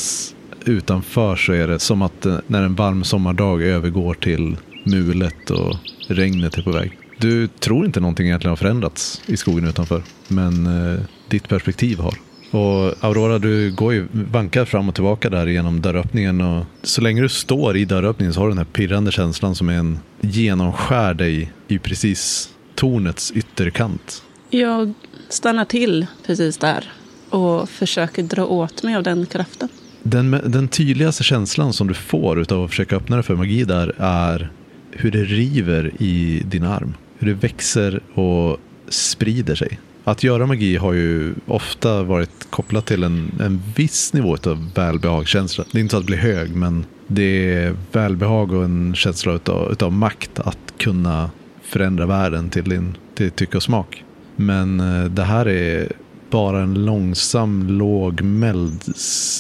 [0.66, 5.76] utanför så är det som att eh, när en varm sommardag övergår till mulet och
[6.08, 6.98] regnet är på väg.
[7.18, 10.04] Du tror inte någonting egentligen har förändrats i skogen utanför.
[10.28, 12.14] Men eh, ditt perspektiv har.
[12.52, 16.42] Och Aurora, du går ju, vankar fram och tillbaka där genom dörröppningen.
[16.42, 19.70] Och så länge du står i dörröppningen så har du den här pirrande känslan som
[19.70, 24.24] är en genomskär dig i precis tornets ytterkant.
[24.50, 24.94] Jag
[25.30, 26.92] stannar till precis där
[27.30, 29.70] och försöker dra åt mig av den kraften.
[30.04, 33.96] Den, den tydligaste känslan som du får utav att försöka öppna dig för magi där
[33.98, 34.52] är
[34.92, 36.94] hur det river i din arm.
[37.20, 38.58] Hur det växer och
[38.90, 39.80] sprider sig.
[40.04, 45.64] Att göra magi har ju ofta varit kopplat till en, en viss nivå av välbehagskänsla.
[45.72, 49.72] Det är inte så att bli hög, men det är välbehag och en känsla utav,
[49.72, 54.04] utav makt att kunna förändra världen till din till tycke och smak.
[54.36, 55.92] Men eh, det här är
[56.30, 58.84] bara en långsam, lågmäld,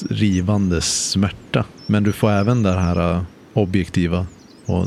[0.09, 1.65] rivande smärta.
[1.87, 4.25] Men du får även den här eh, objektiva
[4.65, 4.85] och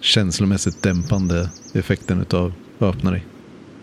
[0.00, 3.24] känslomässigt dämpande effekten utav att öppna dig.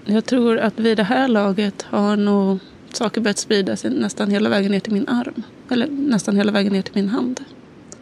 [0.05, 2.59] Jag tror att vid det här laget har nog
[2.93, 5.43] saker börjat sprida sig nästan hela vägen ner till min arm.
[5.69, 7.39] Eller nästan hela vägen ner till min hand.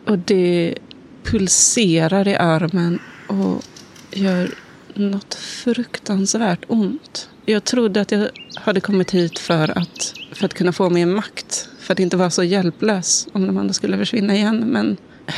[0.05, 0.75] Och det
[1.23, 3.63] pulserar i armen och
[4.11, 4.49] gör
[4.93, 7.29] något fruktansvärt ont.
[7.45, 11.69] Jag trodde att jag hade kommit hit för att, för att kunna få mer makt.
[11.79, 14.59] För att inte vara så hjälplös om de andra skulle försvinna igen.
[14.59, 15.33] Men äh,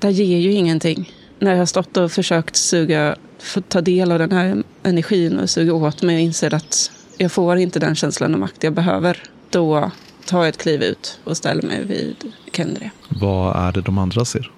[0.00, 1.12] det ger ju ingenting.
[1.38, 5.50] När jag har stått och försökt suga, få ta del av den här energin och
[5.50, 9.22] suga åt mig och inser att jag får inte den känslan av makt jag behöver.
[9.50, 9.90] Då
[10.26, 12.16] tar jag ett kliv ut och ställer mig vid
[12.52, 12.90] Kendria.
[13.08, 14.50] Vad är det de andra ser?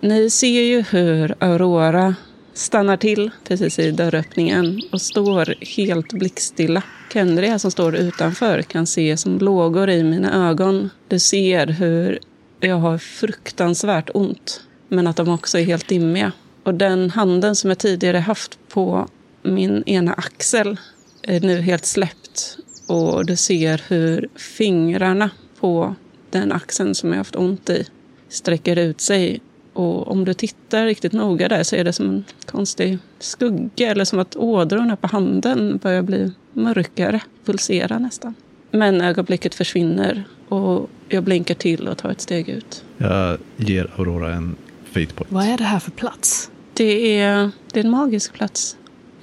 [0.00, 2.14] Ni ser ju hur Aurora
[2.54, 6.82] stannar till precis i dörröppningen och står helt blickstilla.
[7.12, 10.90] Kendria som står utanför kan se som lågor i mina ögon.
[11.08, 12.18] Du ser hur
[12.60, 16.32] jag har fruktansvärt ont, men att de också är helt dimmiga.
[16.62, 19.08] Och den handen som jag tidigare haft på
[19.46, 20.76] min ena axel
[21.22, 22.58] är nu helt släppt.
[22.88, 25.30] Och du ser hur fingrarna
[25.60, 25.94] på
[26.30, 27.86] den axeln som jag haft ont i
[28.28, 29.40] sträcker ut sig.
[29.72, 34.04] Och om du tittar riktigt noga där så är det som en konstig skugga eller
[34.04, 38.34] som att ådrorna på handen börjar bli mörkare, pulsera nästan.
[38.70, 42.84] Men ögonblicket försvinner och jag blinkar till och tar ett steg ut.
[42.98, 45.32] Jag ger Aurora en fate point.
[45.32, 46.50] Vad är det här för plats?
[46.74, 48.76] Det är, det är en magisk plats.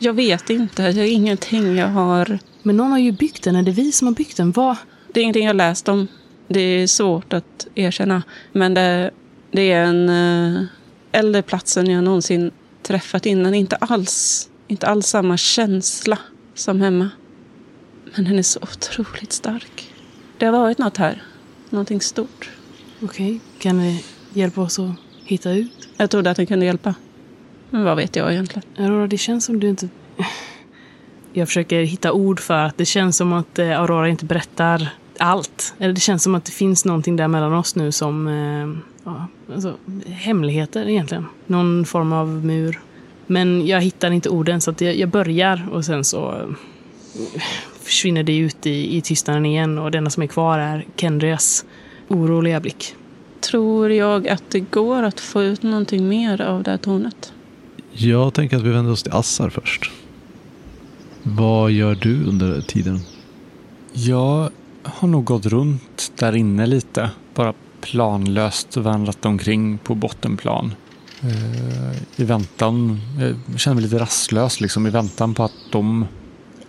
[0.03, 2.39] Jag vet inte, det är ingenting jag har...
[2.63, 4.51] Men någon har ju byggt den, är det vi som har byggt den?
[4.51, 4.77] Vad?
[5.13, 6.07] Det är ingenting jag läst om.
[6.47, 8.23] Det är svårt att erkänna.
[8.51, 9.11] Men det,
[9.51, 10.63] det är en eh,
[11.11, 13.53] äldre plats än jag någonsin träffat innan.
[13.53, 16.17] Inte alls, inte alls samma känsla
[16.55, 17.09] som hemma.
[18.15, 19.93] Men den är så otroligt stark.
[20.37, 21.23] Det har varit något här.
[21.69, 22.49] Någonting stort.
[23.01, 24.91] Okej, kan ni hjälpa oss att
[25.25, 25.89] hitta ut?
[25.97, 26.95] Jag trodde att den kunde hjälpa.
[27.73, 28.63] Men vad vet jag egentligen?
[28.77, 29.89] Aurora, det känns som du inte...
[31.33, 35.73] Jag försöker hitta ord för att det känns som att eh, Aurora inte berättar allt.
[35.77, 39.27] Eller det känns som att det finns någonting där mellan oss nu som eh, ja,
[39.53, 39.73] alltså,
[40.05, 41.25] hemligheter egentligen.
[41.45, 42.79] Någon form av mur.
[43.27, 47.43] Men jag hittar inte orden så att jag, börjar och sen så eh,
[47.81, 51.65] försvinner det ut i, i tystnaden igen och det enda som är kvar är Kendrias
[52.07, 52.95] oroliga blick.
[53.39, 57.32] Tror jag att det går att få ut någonting mer av det här tornet?
[57.93, 59.91] Jag tänker att vi vänder oss till Assar först.
[61.23, 62.99] Vad gör du under tiden?
[63.93, 64.49] Jag
[64.83, 67.09] har nog gått runt där inne lite.
[67.35, 70.73] Bara planlöst vandrat omkring på bottenplan.
[71.21, 73.01] Eh, I väntan,
[73.51, 74.87] jag känner mig lite rastlös liksom.
[74.87, 76.05] I väntan på att de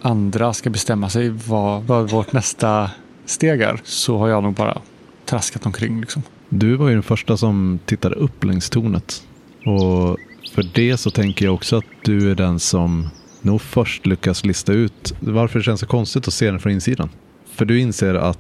[0.02, 2.90] andra ska bestämma sig vad, vad vårt nästa
[3.26, 3.80] steg är.
[3.84, 4.80] Så har jag nog bara
[5.24, 6.22] traskat omkring liksom.
[6.48, 9.26] Du var ju den första som tittade upp längs tornet.
[9.66, 10.18] Och
[10.55, 13.09] för det så tänker jag också att du är den som
[13.43, 17.09] nog först lyckas lista ut varför det känns så konstigt att se den från insidan.
[17.55, 18.38] För du inser att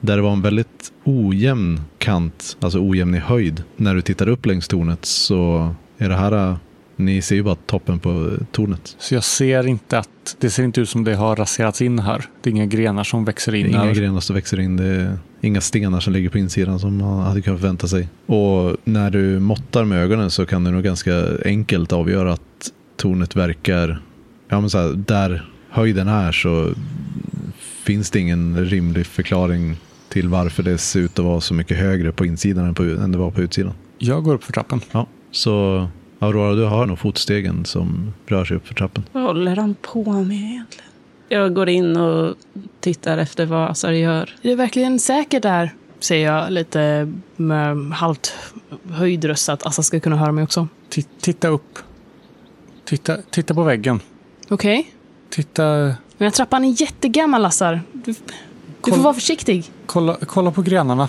[0.00, 4.46] där det var en väldigt ojämn kant, alltså ojämn i höjd, när du tittar upp
[4.46, 6.56] längs tornet så är det här,
[6.96, 8.96] ni ser ju bara toppen på tornet.
[8.98, 12.24] Så jag ser inte att, det ser inte ut som det har raserats in här.
[12.42, 13.94] Det är inga grenar som växer Det in är inga här.
[13.94, 17.42] grenar som växer in, det är inga stenar som ligger på insidan som man hade
[17.42, 18.08] kunnat förvänta sig.
[18.26, 23.36] Och när du måttar med ögonen så kan du nog ganska enkelt avgöra att tornet
[23.36, 24.02] verkar,
[24.48, 26.72] ja men så här, där höjden är så
[27.84, 29.76] finns det ingen rimlig förklaring
[30.08, 33.12] till varför det ser ut att vara så mycket högre på insidan än, på, än
[33.12, 33.72] det var på utsidan.
[33.98, 34.80] Jag går upp för trappen.
[34.92, 35.86] Ja, så
[36.22, 39.04] Aurora, du har nog fotstegen som rör sig upp för trappen.
[39.12, 40.88] Vad håller han på med egentligen?
[41.28, 42.34] Jag går in och
[42.80, 44.34] tittar efter vad Assar gör.
[44.42, 45.74] Är det verkligen säkert där?
[46.00, 48.34] Säger jag lite med halvt
[48.90, 50.68] höjd röst så att Assa ska kunna höra mig också.
[50.90, 51.78] Ti- titta upp.
[52.84, 54.00] Titta, titta på väggen.
[54.48, 54.92] Okej?
[55.30, 57.80] Titta, Men den här trappan är jättegammal, Assar.
[57.92, 58.14] Du,
[58.84, 59.64] du får vara försiktig.
[59.86, 61.08] kolla, kolla på grenarna.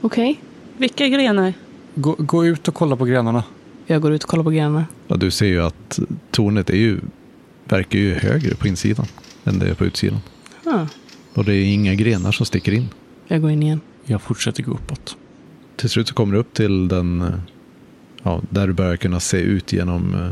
[0.00, 0.40] Okej?
[0.76, 1.52] Vilka grenar?
[1.94, 3.44] Gå, gå ut och kolla på grenarna.
[3.86, 4.86] Jag går ut och kollar på grenarna.
[5.08, 5.98] Ja, du ser ju att
[6.30, 7.00] tornet är ju,
[7.64, 9.06] verkar ju högre på insidan
[9.44, 10.18] än det är på utsidan.
[10.64, 10.86] Ah,
[11.34, 12.88] Och det är inga grenar som sticker in.
[13.28, 13.80] jag går in igen.
[14.04, 15.16] Jag fortsätter gå uppåt.
[15.76, 17.28] Till slut så kommer du upp till den, eh,
[18.22, 20.30] ja, där du börjar kunna se ut genom, eh,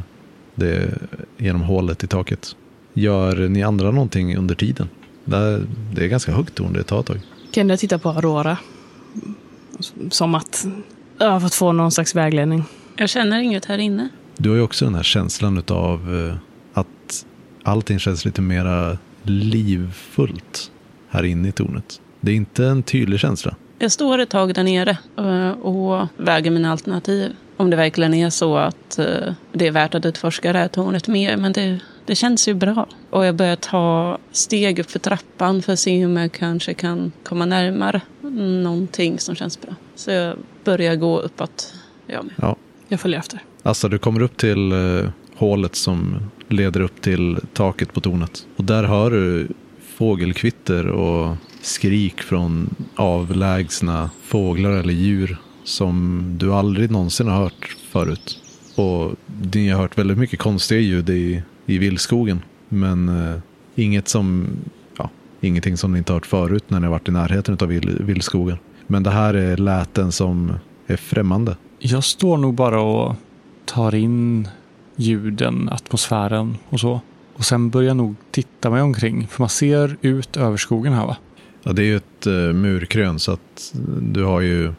[0.55, 0.99] det,
[1.37, 2.57] genom hålet i taket.
[2.95, 4.88] Gör ni andra någonting under tiden?
[5.25, 5.62] Det,
[5.95, 7.21] det är ganska högt torn, det tar ett tag.
[7.53, 8.59] Kan jag titta på Aurora?
[10.11, 10.67] Som att
[11.19, 12.65] jag har fått få någon slags vägledning.
[13.03, 14.09] Jag känner inget här inne.
[14.37, 16.37] Du har ju också den här känslan av eh,
[16.81, 17.27] att
[17.62, 20.71] allting känns lite mera livfullt
[21.09, 22.01] här inne i tornet.
[22.21, 23.57] Det är inte en tydlig känsla.
[23.79, 27.33] Jag står ett tag där nere eh, och väger mina alternativ.
[27.57, 31.09] Om det verkligen är så att eh, det är värt att utforska det här tornet
[31.09, 31.37] mer.
[31.37, 32.87] Men det, det känns ju bra.
[33.11, 37.12] Och jag börjar ta steg upp för trappan för att se om jag kanske kan
[37.25, 38.01] komma närmare
[38.62, 39.75] någonting som känns bra.
[39.95, 41.75] Så jag börjar gå uppåt.
[42.07, 42.35] Jag med.
[42.37, 42.57] Ja.
[42.92, 43.40] Jag följer efter.
[43.62, 46.16] Alltså du kommer upp till eh, hålet som
[46.48, 48.46] leder upp till taket på tornet.
[48.57, 49.48] Och där hör du
[49.96, 58.38] fågelkvitter och skrik från avlägsna fåglar eller djur som du aldrig någonsin har hört förut.
[58.76, 59.14] Och
[59.55, 62.42] ni har hört väldigt mycket konstiga ljud i, i vildskogen.
[62.68, 63.38] Men eh,
[63.74, 64.46] inget som,
[64.98, 67.68] ja, ingenting som ni inte har hört förut när ni har varit i närheten av
[68.07, 68.57] vildskogen.
[68.87, 70.52] Men det här är läten som
[70.87, 71.57] är främmande.
[71.85, 73.14] Jag står nog bara och
[73.64, 74.49] tar in
[74.97, 77.01] ljuden, atmosfären och så.
[77.35, 79.27] Och sen börjar jag nog titta mig omkring.
[79.27, 81.16] För man ser ut över skogen här va?
[81.62, 84.73] Ja, det är ju ett uh, murkrön så att du har ju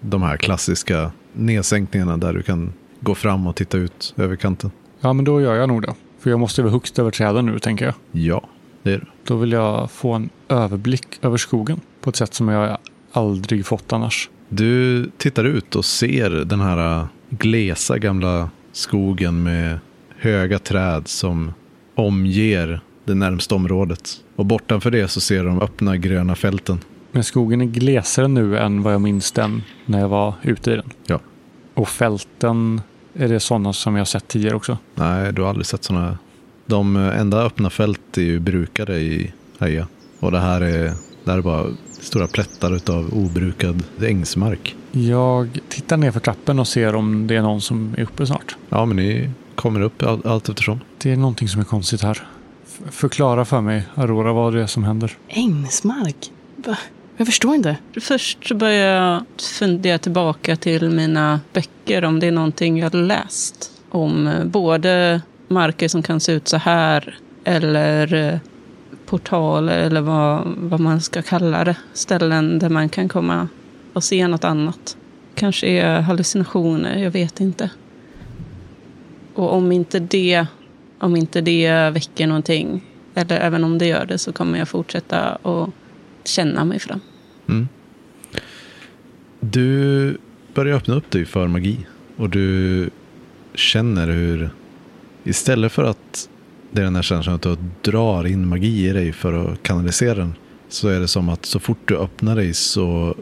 [0.00, 4.70] de här klassiska nedsänkningarna där du kan gå fram och titta ut över kanten.
[5.00, 5.94] Ja, men då gör jag nog det.
[6.18, 7.94] För jag måste vara högst över träden nu, tänker jag.
[8.12, 8.48] Ja,
[8.82, 9.06] det är det.
[9.24, 12.78] Då vill jag få en överblick över skogen på ett sätt som jag
[13.12, 14.30] aldrig fått annars.
[14.48, 19.78] Du tittar ut och ser den här uh, glesa gamla skogen med
[20.18, 21.52] höga träd som
[21.94, 24.10] omger det närmsta området.
[24.36, 26.78] Och bortanför det så ser du de öppna gröna fälten.
[27.12, 30.76] Men skogen är glesare nu än vad jag minns den när jag var ute i
[30.76, 30.90] den.
[31.06, 31.20] Ja.
[31.74, 32.80] Och fälten,
[33.14, 34.78] är det sådana som jag sett tidigare också?
[34.94, 36.18] Nej, du har aldrig sett sådana.
[36.66, 39.88] De uh, enda öppna fält är ju brukade i Heja.
[40.20, 40.92] Och det här är,
[41.24, 41.66] det här är bara
[42.06, 44.76] stora plättar av obrukad ängsmark.
[44.92, 48.56] Jag tittar ner för trappen och ser om det är någon som är uppe snart.
[48.68, 50.80] Ja, men ni kommer upp all, allt eftersom.
[50.98, 52.26] Det är någonting som är konstigt här.
[52.66, 55.12] F- förklara för mig, Aurora, vad det är som händer.
[55.28, 56.32] Ängsmark?
[56.56, 56.78] Va?
[57.16, 57.76] Jag förstår inte.
[58.00, 59.22] Först så börjar jag
[59.58, 63.70] fundera tillbaka till mina böcker om det är någonting jag hade läst.
[63.90, 68.38] Om eh, både marker som kan se ut så här eller eh,
[69.06, 71.76] portaler eller vad, vad man ska kalla det.
[71.92, 73.48] Ställen där man kan komma
[73.92, 74.96] och se något annat.
[75.34, 77.70] Kanske är hallucinationer, jag vet inte.
[79.34, 80.46] Och om inte det,
[80.98, 85.18] om inte det väcker någonting, eller även om det gör det, så kommer jag fortsätta
[85.42, 85.70] att
[86.24, 87.00] känna mig fram.
[87.48, 87.68] Mm.
[89.40, 90.18] Du
[90.54, 91.86] börjar öppna upp dig för magi.
[92.16, 92.90] Och du
[93.54, 94.50] känner hur
[95.24, 96.28] istället för att
[96.76, 100.14] det är den här känslan att du drar in magi i dig för att kanalisera
[100.14, 100.34] den.
[100.68, 103.14] Så är det som att så fort du öppnar dig så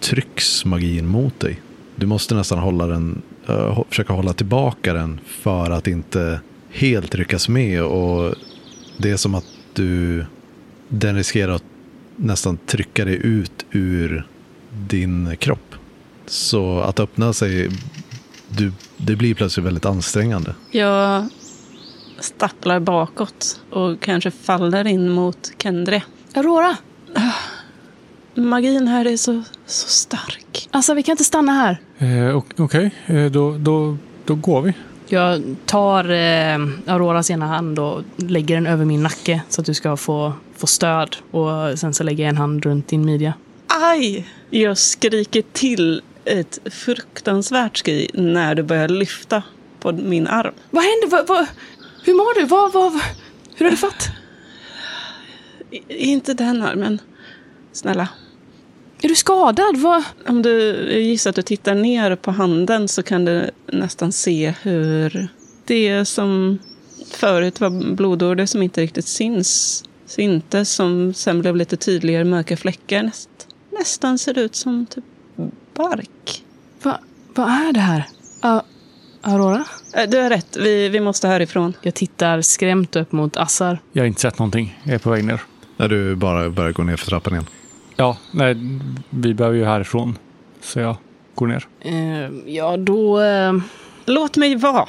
[0.00, 1.60] trycks magin mot dig.
[1.96, 7.48] Du måste nästan hålla den, uh, försöka hålla tillbaka den för att inte helt ryckas
[7.48, 7.82] med.
[7.82, 8.34] Och
[8.96, 10.24] det är som att du,
[10.88, 11.64] den riskerar att
[12.16, 14.26] nästan trycka dig ut ur
[14.88, 15.74] din kropp.
[16.26, 17.70] Så att öppna sig,
[18.48, 20.54] du, det blir plötsligt väldigt ansträngande.
[20.70, 21.28] Jag
[22.20, 26.02] stapplar bakåt och kanske faller in mot Kendre.
[26.34, 26.76] Aurora!
[28.34, 30.68] Magin här är så, så stark.
[30.70, 31.78] Alltså, vi kan inte stanna här.
[31.98, 34.72] Eh, ok- Okej, eh, då, då, då går vi.
[35.06, 39.74] Jag tar eh, Auroras ena hand och lägger den över min nacke så att du
[39.74, 41.16] ska få, få stöd.
[41.30, 43.32] Och sen så lägger jag en hand runt din midja.
[43.66, 44.26] Aj!
[44.50, 49.42] Jag skriker till ett fruktansvärt skri när du börjar lyfta
[49.80, 50.52] på min arm.
[50.70, 51.08] Vad händer?
[51.10, 51.46] Vad, vad,
[52.08, 52.46] hur mår du?
[52.46, 52.92] Vad, vad,
[53.54, 54.08] hur har du fått?
[55.70, 57.00] I, inte den armen.
[57.72, 58.08] Snälla.
[59.02, 59.76] Är du skadad?
[59.76, 60.04] Vad?
[60.26, 65.28] Om du gissar att du tittar ner på handen så kan du nästan se hur
[65.64, 66.58] det som
[67.10, 72.56] förut var blodår, det som inte riktigt syns, syntes, som sen blev lite tydligare mörka
[72.56, 73.30] fläckar, näst,
[73.70, 75.04] nästan ser ut som typ
[75.74, 76.44] bark.
[76.82, 76.98] Vad,
[77.34, 78.04] vad är det här?
[78.40, 78.62] A-
[79.22, 79.64] Aurora?
[79.94, 81.74] Äh, Du har rätt, vi, vi måste härifrån.
[81.82, 83.78] Jag tittar skrämt upp mot Assar.
[83.92, 84.78] Jag har inte sett någonting.
[84.84, 85.40] Jag är på väg ner.
[85.76, 87.46] När du bara börjar gå ner för trappan igen.
[87.96, 88.56] Ja, nej,
[89.10, 90.18] vi behöver ju härifrån.
[90.60, 90.96] Så jag
[91.34, 91.66] går ner.
[91.80, 93.20] Eh, ja, då...
[93.20, 93.52] Eh,
[94.04, 94.88] Låt mig vara!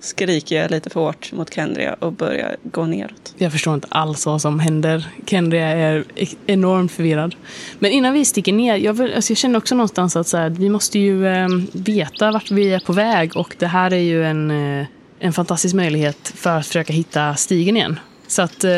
[0.00, 3.34] Skriker jag lite för hårt mot Kendria och börjar gå neråt.
[3.38, 5.06] jag förstår inte alls vad som händer.
[5.26, 6.04] Kendria är
[6.46, 7.34] enormt förvirrad.
[7.78, 10.50] Men innan vi sticker ner, jag, vill, alltså jag känner också någonstans att så här,
[10.50, 13.36] vi måste ju eh, veta vart vi är på väg.
[13.36, 14.86] Och det här är ju en, eh,
[15.18, 18.00] en fantastisk möjlighet för att försöka hitta stigen igen.
[18.26, 18.72] Så att eh,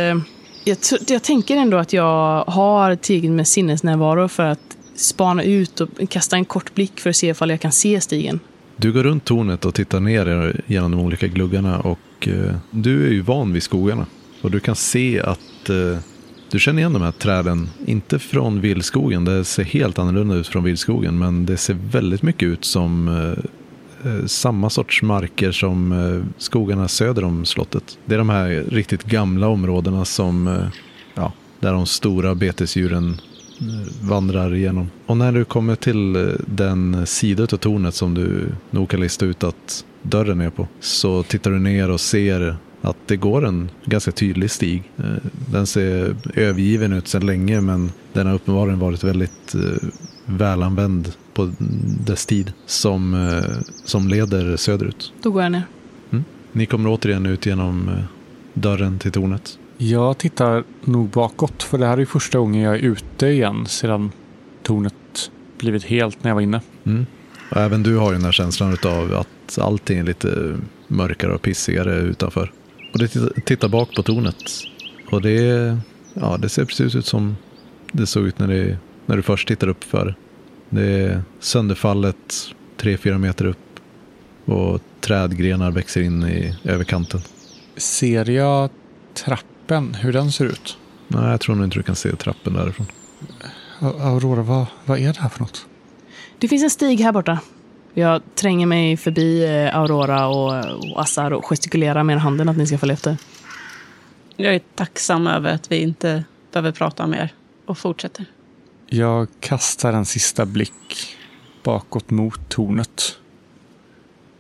[0.65, 5.89] jag, jag tänker ändå att jag har tillräckligt med sinnesnärvaro för att spana ut och
[6.09, 8.41] kasta en kort blick för att se ifall jag kan se stigen.
[8.81, 13.11] Du går runt tornet och tittar ner genom de olika gluggarna och eh, du är
[13.11, 14.07] ju van vid skogarna.
[14.43, 15.99] Och du kan se att eh,
[16.51, 20.65] du känner igen de här träden, inte från vildskogen, det ser helt annorlunda ut från
[20.65, 26.39] vildskogen, men det ser väldigt mycket ut som eh, eh samma sorts marker som eh,
[26.39, 27.99] skogarna söder om slottet.
[28.07, 30.67] Det är de här riktigt gamla områdena som, eh,
[31.15, 33.21] ja, där de stora betesdjuren
[34.01, 34.91] vandrar igenom.
[35.07, 39.27] Och när du kommer till eh, den sida av tornet som du nog kan lista
[39.27, 43.71] ut att dörren är på så tittar du ner och ser att det går en
[43.85, 44.83] ganska tydlig stig.
[44.97, 45.05] Eh,
[45.53, 49.89] Den ser övergiven ut sedan länge men den har uppenbarligen varit väldigt eh,
[50.27, 51.53] välanvänd på
[52.07, 53.31] dess tid som,
[53.85, 55.13] som leder söderut.
[55.23, 55.63] Då går jag ner.
[56.53, 57.91] Ni kommer återigen ut genom
[58.55, 59.59] dörren till tornet.
[59.83, 64.13] Jag tittar nog bakåt, för det här är första gången jag är ute igen sedan
[64.63, 66.61] tornet blivit helt när jag var inne.
[66.85, 67.07] Mm.
[67.51, 71.95] Även du har ju den här känslan av att allting är lite mörkare och pissigare
[71.95, 72.53] utanför.
[72.93, 74.37] Och du tittar, tittar bak på tornet.
[75.11, 75.77] Och det,
[76.15, 77.37] ja, det ser precis ut som
[77.93, 80.15] det såg ut när, det, när du först tittade upp för.
[80.71, 83.81] Det är sönderfallet, tre fyra meter upp.
[84.45, 87.21] Och trädgrenar växer in i överkanten.
[87.77, 88.71] Ser jag
[89.71, 90.79] trappen, hur den ser ut?
[91.09, 92.87] Nej, jag tror nog inte du kan se trappen därifrån.
[93.81, 95.67] Aurora, vad, vad är det här för något?
[96.39, 97.41] Det finns en stig här borta.
[97.95, 102.67] Jag tränger mig förbi eh, Aurora och, och Assar och gestikulerar med handen att ni
[102.67, 103.17] ska följa efter.
[104.37, 107.33] Jag är tacksam över att vi inte behöver prata mer
[107.67, 108.25] och fortsätter.
[108.87, 111.17] Jag kastar en sista blick
[111.63, 113.19] bakåt mot tornet.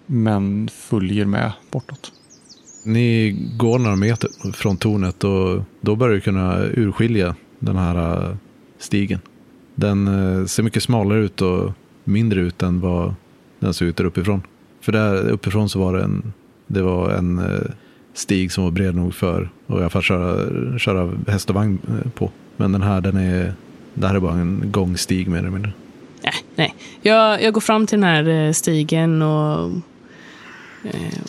[0.06, 2.12] Men följer med bortåt.
[2.82, 8.36] Ni går några meter från tornet och då börjar du kunna urskilja den här eh,
[8.78, 9.20] stigen.
[9.74, 11.72] Den eh, ser mycket smalare ut och
[12.04, 13.14] mindre ut än vad
[13.58, 14.42] den ser ut där uppifrån.
[14.80, 16.32] För där uppifrån så var det en,
[16.66, 17.70] det var en eh,
[18.14, 21.78] stig som var bred nog för att i alla fall köra, köra häst och vagn
[22.14, 22.30] på.
[22.56, 23.54] Men den här, den är,
[23.94, 25.72] det här är bara en gångstig mer eller mindre.
[26.22, 26.74] Nej, nej.
[27.02, 29.70] Jag, jag går fram till den här stigen och,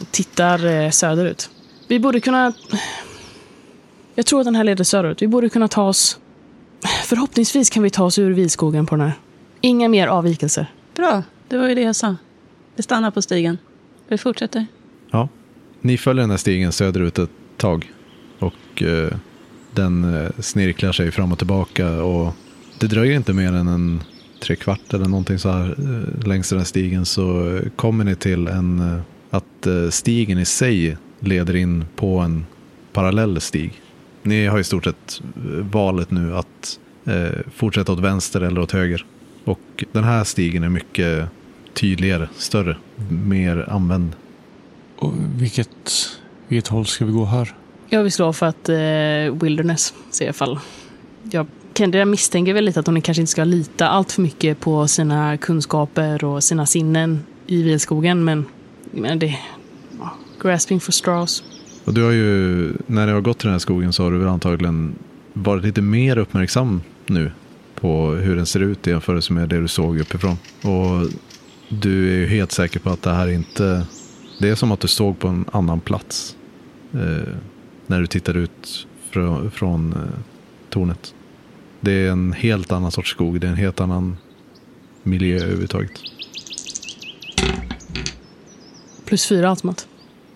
[0.02, 1.50] och tittar eh, söderut.
[1.88, 2.54] Vi borde kunna...
[4.16, 5.22] Jag tror att den här leder söderut.
[5.22, 6.20] Vi borde kunna ta oss...
[7.06, 9.14] Förhoppningsvis kan vi ta oss ur vilskogen på den här.
[9.62, 10.72] Inga mer avvikelser.
[10.96, 12.16] Bra, det var ju det jag sa.
[12.76, 13.58] Vi stannar på stigen.
[14.08, 14.66] Vi fortsätter.
[15.12, 15.30] Ja.
[15.82, 17.92] Ni följer den här stigen söderut ett tag.
[18.40, 19.12] Och eh,
[19.72, 22.04] den eh, snirklar sig fram och tillbaka.
[22.04, 22.34] Och
[22.80, 24.04] det dröjer inte mer än en
[24.40, 27.06] tre kvart eller någonting så här eh, längs den här stigen.
[27.06, 32.20] Så eh, kommer ni till en, eh, att eh, stigen i sig leder in på
[32.20, 32.46] en
[32.94, 33.82] parallell stig.
[34.24, 38.72] Ni har i stort sett eh, valet nu att eh, fortsätta åt vänster eller åt
[38.72, 39.06] höger.
[39.46, 41.26] Och den här stigen är mycket
[41.74, 42.78] tydligare, större,
[43.10, 44.16] mer använd.
[44.96, 45.70] Och vilket,
[46.48, 47.56] vilket håll ska vi gå här?
[47.90, 50.60] Jag vill slå för att eh, Wilderness, se ifall...
[51.32, 54.88] Jag, Kendra misstänker väl lite att hon kanske inte ska lita allt för mycket på
[54.88, 58.46] sina kunskaper och sina sinnen i vilskogen, men,
[58.92, 59.40] men det...
[60.00, 61.44] ja, Grasping for straws.
[61.86, 64.18] Och du har ju, när du har gått i den här skogen så har du
[64.18, 64.96] väl antagligen
[65.34, 67.32] varit lite mer uppmärksam nu
[67.76, 70.38] på hur den ser ut i jämförelse med det du såg uppifrån.
[70.64, 71.10] Och
[71.70, 73.86] du är ju helt säker på att det här inte,
[74.40, 76.36] det är som att du såg på en annan plats.
[76.94, 77.34] Eh,
[77.88, 80.20] när du tittar ut från, från eh,
[80.70, 81.14] tornet.
[81.80, 84.18] Det är en helt annan sorts skog, det är en helt annan
[85.04, 85.92] miljö överhuvudtaget.
[89.12, 89.88] Plus fyra automat.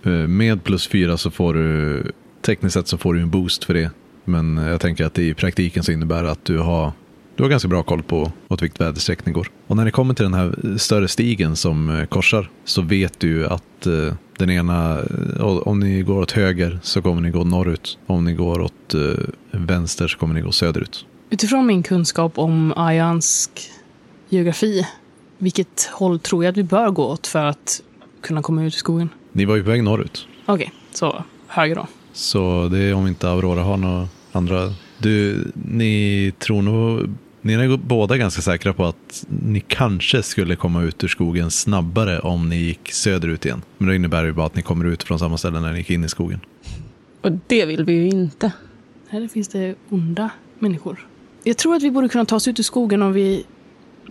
[0.04, 2.04] Eh, Med plus fyra så får du,
[2.42, 3.92] tekniskt sett så får du en boost för det.
[4.24, 6.92] Men jag tänker att det i praktiken så innebär att du har,
[7.36, 9.52] du har ganska bra koll på åt vilket väderstreck ni går.
[9.68, 13.48] Och när ni kommer till den här större stigen som eh, korsar så vet du
[13.48, 15.00] att eh, den ena,
[15.40, 17.98] om ni går åt höger så kommer ni gå norrut.
[18.06, 18.96] Om ni går åt
[19.52, 21.06] vänster så kommer ni gå söderut.
[21.30, 23.52] Utifrån min kunskap om ayansk
[24.30, 24.88] geografi,
[25.38, 27.82] vilket håll tror jag att vi bör gå åt för att
[28.26, 29.10] kunna komma ut i skogen?
[29.32, 30.28] Ni var ju på väg norrut.
[30.46, 31.88] Okej, så höger då.
[32.14, 34.74] Så det är om inte Aurora har några andra.
[34.98, 37.10] Du, ni tror nog,
[37.42, 42.20] ni är båda ganska säkra på att ni kanske skulle komma ut ur skogen snabbare
[42.20, 43.62] om ni gick söderut igen.
[43.78, 45.90] Men det innebär ju bara att ni kommer ut från samma ställe när ni gick
[45.90, 46.40] in i skogen.
[47.22, 48.52] Och det vill vi ju inte.
[49.10, 51.08] Här finns det onda människor.
[51.44, 53.46] Jag tror att vi borde kunna ta oss ut ur skogen om vi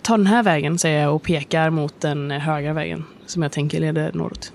[0.05, 3.79] tar den här vägen, säger jag och pekar mot den högra vägen som jag tänker
[3.79, 4.53] leder norrut.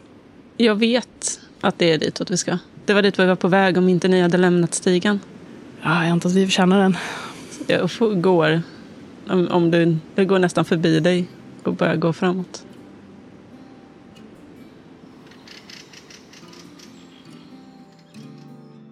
[0.57, 2.59] Jag vet att det är ditåt vi ska.
[2.85, 5.21] Det var dit vi var på väg om inte ni hade lämnat stigen.
[5.83, 6.97] Ja, jag antar att vi förtjänar den.
[7.67, 8.63] Jag får- går,
[9.29, 11.29] om, om du, det går nästan förbi dig
[11.65, 12.65] och börjar gå framåt.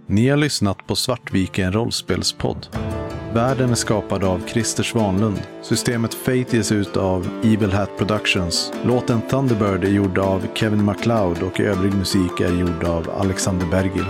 [0.06, 2.66] Ni har lyssnat på Svartviken rollspelspodd.
[3.34, 5.42] Världen är skapad av Christer Svanlund.
[5.62, 8.72] Systemet Fate ges ut av Evil Hat Productions.
[8.84, 14.04] Låten Thunderbird är gjord av Kevin MacLeod och övrig musik är gjord av Alexander Bergil.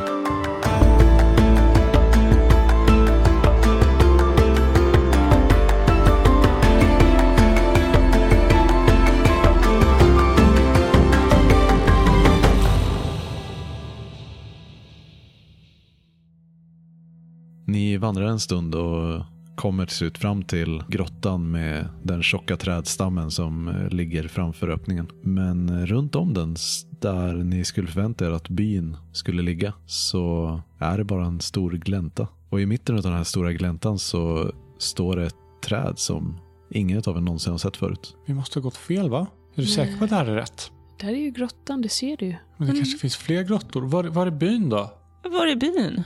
[18.09, 19.23] Vandrar en stund och
[19.57, 25.09] kommer till slut fram till grottan med den tjocka trädstammen som eh, ligger framför öppningen.
[25.23, 26.57] Men eh, runt om den,
[27.01, 31.71] där ni skulle förvänta er att byn skulle ligga, så är det bara en stor
[31.71, 32.29] glänta.
[32.51, 36.41] Och i mitten av den här stora gläntan så står det ett träd som
[36.71, 38.17] ingen av er någonsin har sett förut.
[38.27, 39.27] Vi måste ha gått fel va?
[39.55, 40.71] Är du säker på att det här är rätt?
[41.01, 42.37] Där är ju grottan, det ser du ju.
[42.57, 43.83] Men det kanske finns fler grottor.
[43.83, 44.91] Var, var är byn då?
[45.23, 46.05] Var är byn?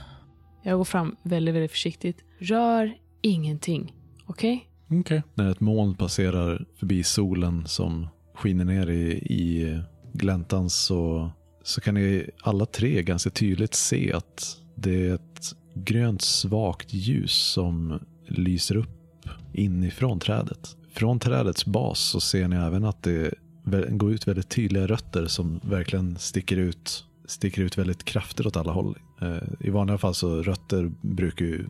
[0.63, 2.23] Jag går fram väldigt, väldigt försiktigt.
[2.39, 3.93] Rör ingenting.
[4.25, 4.69] Okej?
[4.91, 5.23] Okej.
[5.33, 9.79] När ett moln passerar förbi solen som skiner ner i, i
[10.13, 11.31] gläntan så,
[11.63, 17.31] så kan ni alla tre ganska tydligt se att det är ett grönt svagt ljus
[17.31, 20.75] som lyser upp inifrån trädet.
[20.93, 23.33] Från trädets bas så ser ni även att det
[23.89, 28.71] går ut väldigt tydliga rötter som verkligen sticker ut, sticker ut väldigt kraftigt åt alla
[28.71, 28.97] håll.
[29.21, 31.67] Eh, I vanliga fall så rötter brukar ju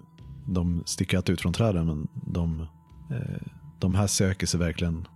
[0.47, 2.68] de sticka ut från träden men de
[3.12, 3.41] Eh,
[3.80, 5.08] De här söker sig verkligen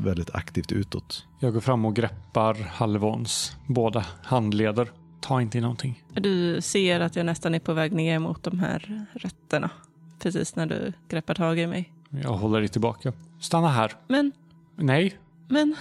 [0.00, 1.26] väldigt aktivt utåt.
[1.40, 4.90] Jag går fram och greppar Halvons båda handleder.
[5.20, 6.02] Ta inte i någonting.
[6.14, 9.70] Du ser att jag nästan är på väg ner mot de här rötterna.
[10.18, 11.92] Precis när du greppar tag i mig.
[12.10, 13.12] Jag håller dig tillbaka.
[13.40, 13.92] Stanna här.
[14.08, 14.32] Men,
[14.76, 15.18] Nej.
[15.48, 15.76] men,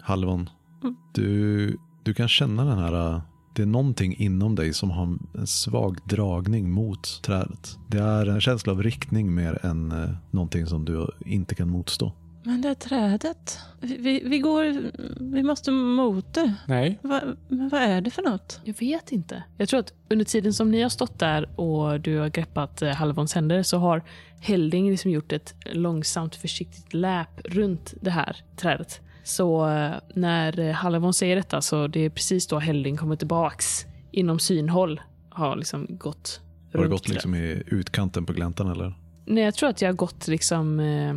[0.00, 0.50] Halvon,
[0.82, 0.96] Mm.
[1.12, 1.76] du,
[2.10, 3.20] du kan känna den här, äh,
[3.54, 7.78] det är någonting inom dig som har en svag dragning mot trädet.
[7.88, 12.12] Det är en känsla av riktning mer än eh, någonting som du inte kan motstå.
[12.42, 13.58] Men det här trädet.
[13.80, 14.90] Vi, vi, vi går...
[15.34, 16.54] Vi måste mot det.
[16.66, 18.60] Nej, Va, men vad är det för något?
[18.64, 19.42] Jag vet inte.
[19.56, 22.90] Jag tror att under tiden som ni har stått där och du har greppat eh,
[22.90, 24.02] Halvons händer så har
[24.40, 29.00] Helding liksom gjort ett långsamt försiktigt läp runt det här trädet.
[29.24, 33.86] Så eh, när eh, Halvon säger detta så det är precis då Helding kommer tillbaks
[34.12, 35.00] inom synhåll.
[35.30, 36.40] Har liksom gått
[36.72, 38.94] Har runt gått liksom i utkanten på gläntan eller?
[39.26, 40.80] Nej, jag tror att jag har gått liksom...
[40.80, 41.14] Eh,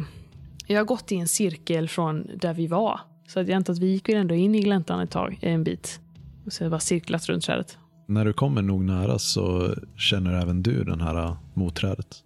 [0.68, 2.99] jag har gått i en cirkel från där vi var.
[3.28, 5.64] Så att jag antar att vi gick ju ändå in i gläntan ett tag, en
[5.64, 5.99] bit.
[6.45, 7.78] Och så har jag bara cirklat runt trädet.
[8.08, 12.24] När du kommer nog nära så känner även du den här äh, motträdet.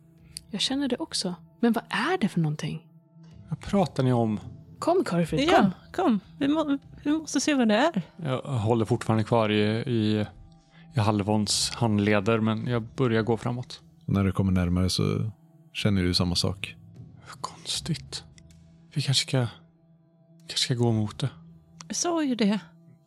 [0.51, 1.35] Jag känner det också.
[1.59, 2.83] Men vad är det för någonting?
[3.49, 4.39] vad pratar ni om?
[4.79, 5.55] Kom Karlfrid, kom.
[5.65, 6.19] Ja, kom.
[6.37, 8.01] Vi, må, vi måste se vad det är.
[8.15, 10.25] Jag håller fortfarande kvar i, i,
[10.95, 13.81] i Halvons handleder, men jag börjar gå framåt.
[14.05, 15.31] När du kommer närmare så
[15.73, 16.75] känner du samma sak.
[17.41, 18.23] Konstigt.
[18.93, 19.47] Vi kanske ska,
[20.47, 21.29] kanske ska gå mot det.
[21.87, 22.59] Jag sa ju det.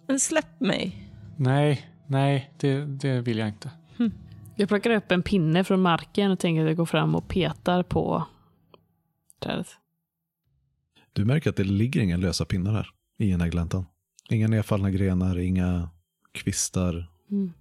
[0.07, 1.11] Men släpp mig.
[1.37, 3.71] Nej, nej, det, det vill jag inte.
[4.57, 7.83] Jag plockar upp en pinne från marken och tänker att jag går fram och petar
[7.83, 8.25] på
[9.43, 9.67] trädet.
[11.13, 12.89] Du märker att det ligger inga lösa pinnar här
[13.19, 13.87] i den här gläntan.
[14.31, 15.91] Inga nedfallna grenar, inga
[16.33, 17.11] kvistar.
[17.31, 17.53] Mm.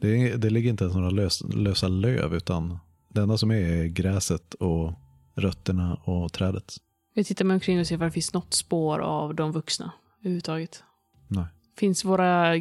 [0.00, 2.78] Det, det ligger inte ens några lös, lösa löv utan
[3.08, 4.92] det enda som är är gräset och
[5.34, 6.76] rötterna och trädet.
[7.14, 10.82] Jag tittar mig omkring och ser om det finns något spår av de vuxna överhuvudtaget.
[11.28, 11.44] Nej,
[11.76, 12.54] Finns våra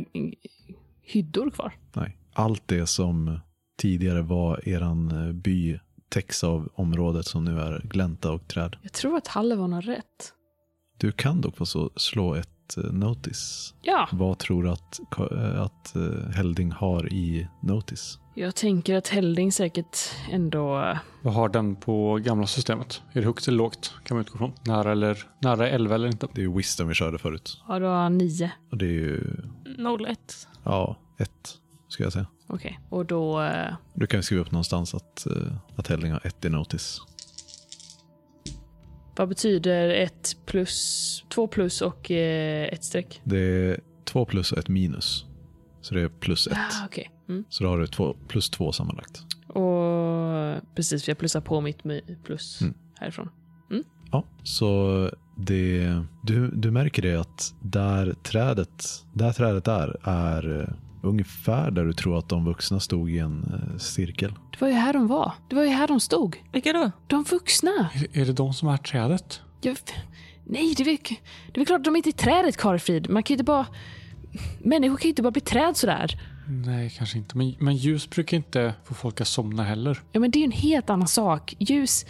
[1.01, 1.73] hyddor kvar?
[1.93, 2.17] nej.
[2.33, 3.39] Allt det som
[3.77, 5.79] tidigare var eran eh, by
[6.09, 8.75] täcks av området som nu är glänta och träd.
[8.81, 10.33] Jag tror att Halvon har rätt.
[10.99, 13.73] Du kan dock få så, slå ett eh, notice.
[13.81, 14.99] Ja, Vad tror du att,
[15.31, 18.19] eh, att eh, Helding har i notice?
[18.35, 19.97] jag tänker att Helding säkert
[20.31, 20.97] ändå...
[21.21, 23.01] Vad har den på gamla systemet?
[23.11, 23.93] Är det högt eller lågt?
[24.03, 24.51] Kan man utgå från.
[24.65, 26.27] Nära eller nära 11 eller inte?
[26.33, 27.61] Det är ju wisdom vi körde förut.
[27.67, 28.51] Ja, då har han nio.
[28.71, 29.37] Och det är ju,
[30.09, 30.47] 01.
[30.63, 32.27] ja, ett ska jag säga.
[32.47, 33.49] Okej, och då...
[33.93, 35.27] Du kan ju skriva upp någonstans att,
[35.75, 37.01] att Helding har ett i notice.
[39.17, 41.23] Vad betyder ett plus...
[41.29, 43.21] Två plus och eh, ett streck?
[43.23, 45.25] Det är två plus och ett minus.
[45.81, 46.57] Så det är plus ett.
[46.57, 47.11] Ah, okej.
[47.29, 47.43] Mm.
[47.49, 49.21] Så då har du två, plus två sammanlagt.
[49.47, 51.83] Och precis, för jag plussar på mitt
[52.23, 52.73] plus Mm.
[52.99, 53.29] härifrån.
[54.11, 60.75] Ja, så det, du, du märker det att där trädet, där trädet är, är
[61.07, 63.43] ungefär där du tror att de vuxna stod i en
[63.73, 64.33] eh, cirkel.
[64.51, 65.31] Det var ju här de var.
[65.49, 66.37] Det var ju här de stod.
[66.53, 66.91] Vilka då?
[67.07, 67.89] De vuxna.
[67.93, 69.41] Är, är det de som är trädet?
[69.61, 69.77] Jag,
[70.43, 73.09] nej, det är, väl, det är väl klart att de inte är trädet, Karlfrid.
[73.09, 73.65] Man kan ju inte bara...
[74.59, 76.21] Människor kan ju inte bara bli träd sådär.
[76.65, 77.37] Nej, kanske inte.
[77.37, 80.01] Men, men ljus brukar inte få folk att somna heller.
[80.11, 81.55] Ja, men det är ju en helt annan sak.
[81.59, 82.05] Ljus...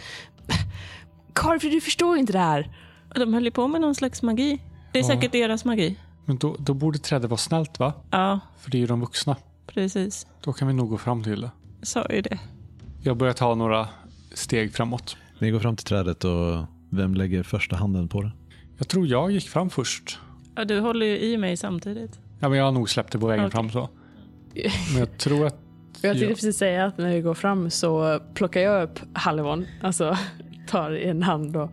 [1.32, 2.70] Karlfrid, du förstår ju inte det här.
[3.14, 4.58] De höll ju på med någon slags magi.
[4.92, 5.08] Det är Ja.
[5.08, 5.96] säkert deras magi.
[6.28, 7.92] Men då, då borde trädet vara snällt va?
[8.10, 9.36] Ja, För det är ju de vuxna.
[9.66, 10.26] precis.
[10.40, 11.50] Då kan vi nog gå fram till det.
[11.78, 12.38] Jag sa ju det.
[13.02, 13.88] Jag börjar ta några
[14.34, 15.16] steg framåt.
[15.38, 18.30] Ni går fram till trädet och vem lägger första handen på det?
[18.78, 20.18] Jag tror jag gick fram först.
[20.54, 22.18] Ja, du håller ju i mig samtidigt.
[22.40, 23.52] Ja, men jag har nog släppt det på vägen Okej.
[23.52, 23.88] fram så.
[24.92, 25.56] Men jag tror att...
[25.92, 26.28] Jag tänkte Ja.
[26.28, 29.66] precis säga att när vi går fram så plockar jag upp Halvon.
[29.82, 30.16] Alltså
[30.68, 31.70] tar i en hand och...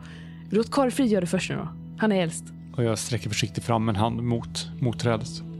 [0.49, 1.67] Låt Karlfrid göra det först nu då.
[1.97, 2.43] Han är äldst.
[2.75, 5.54] Och jag sträcker försiktigt fram en hand mot, mot trädet.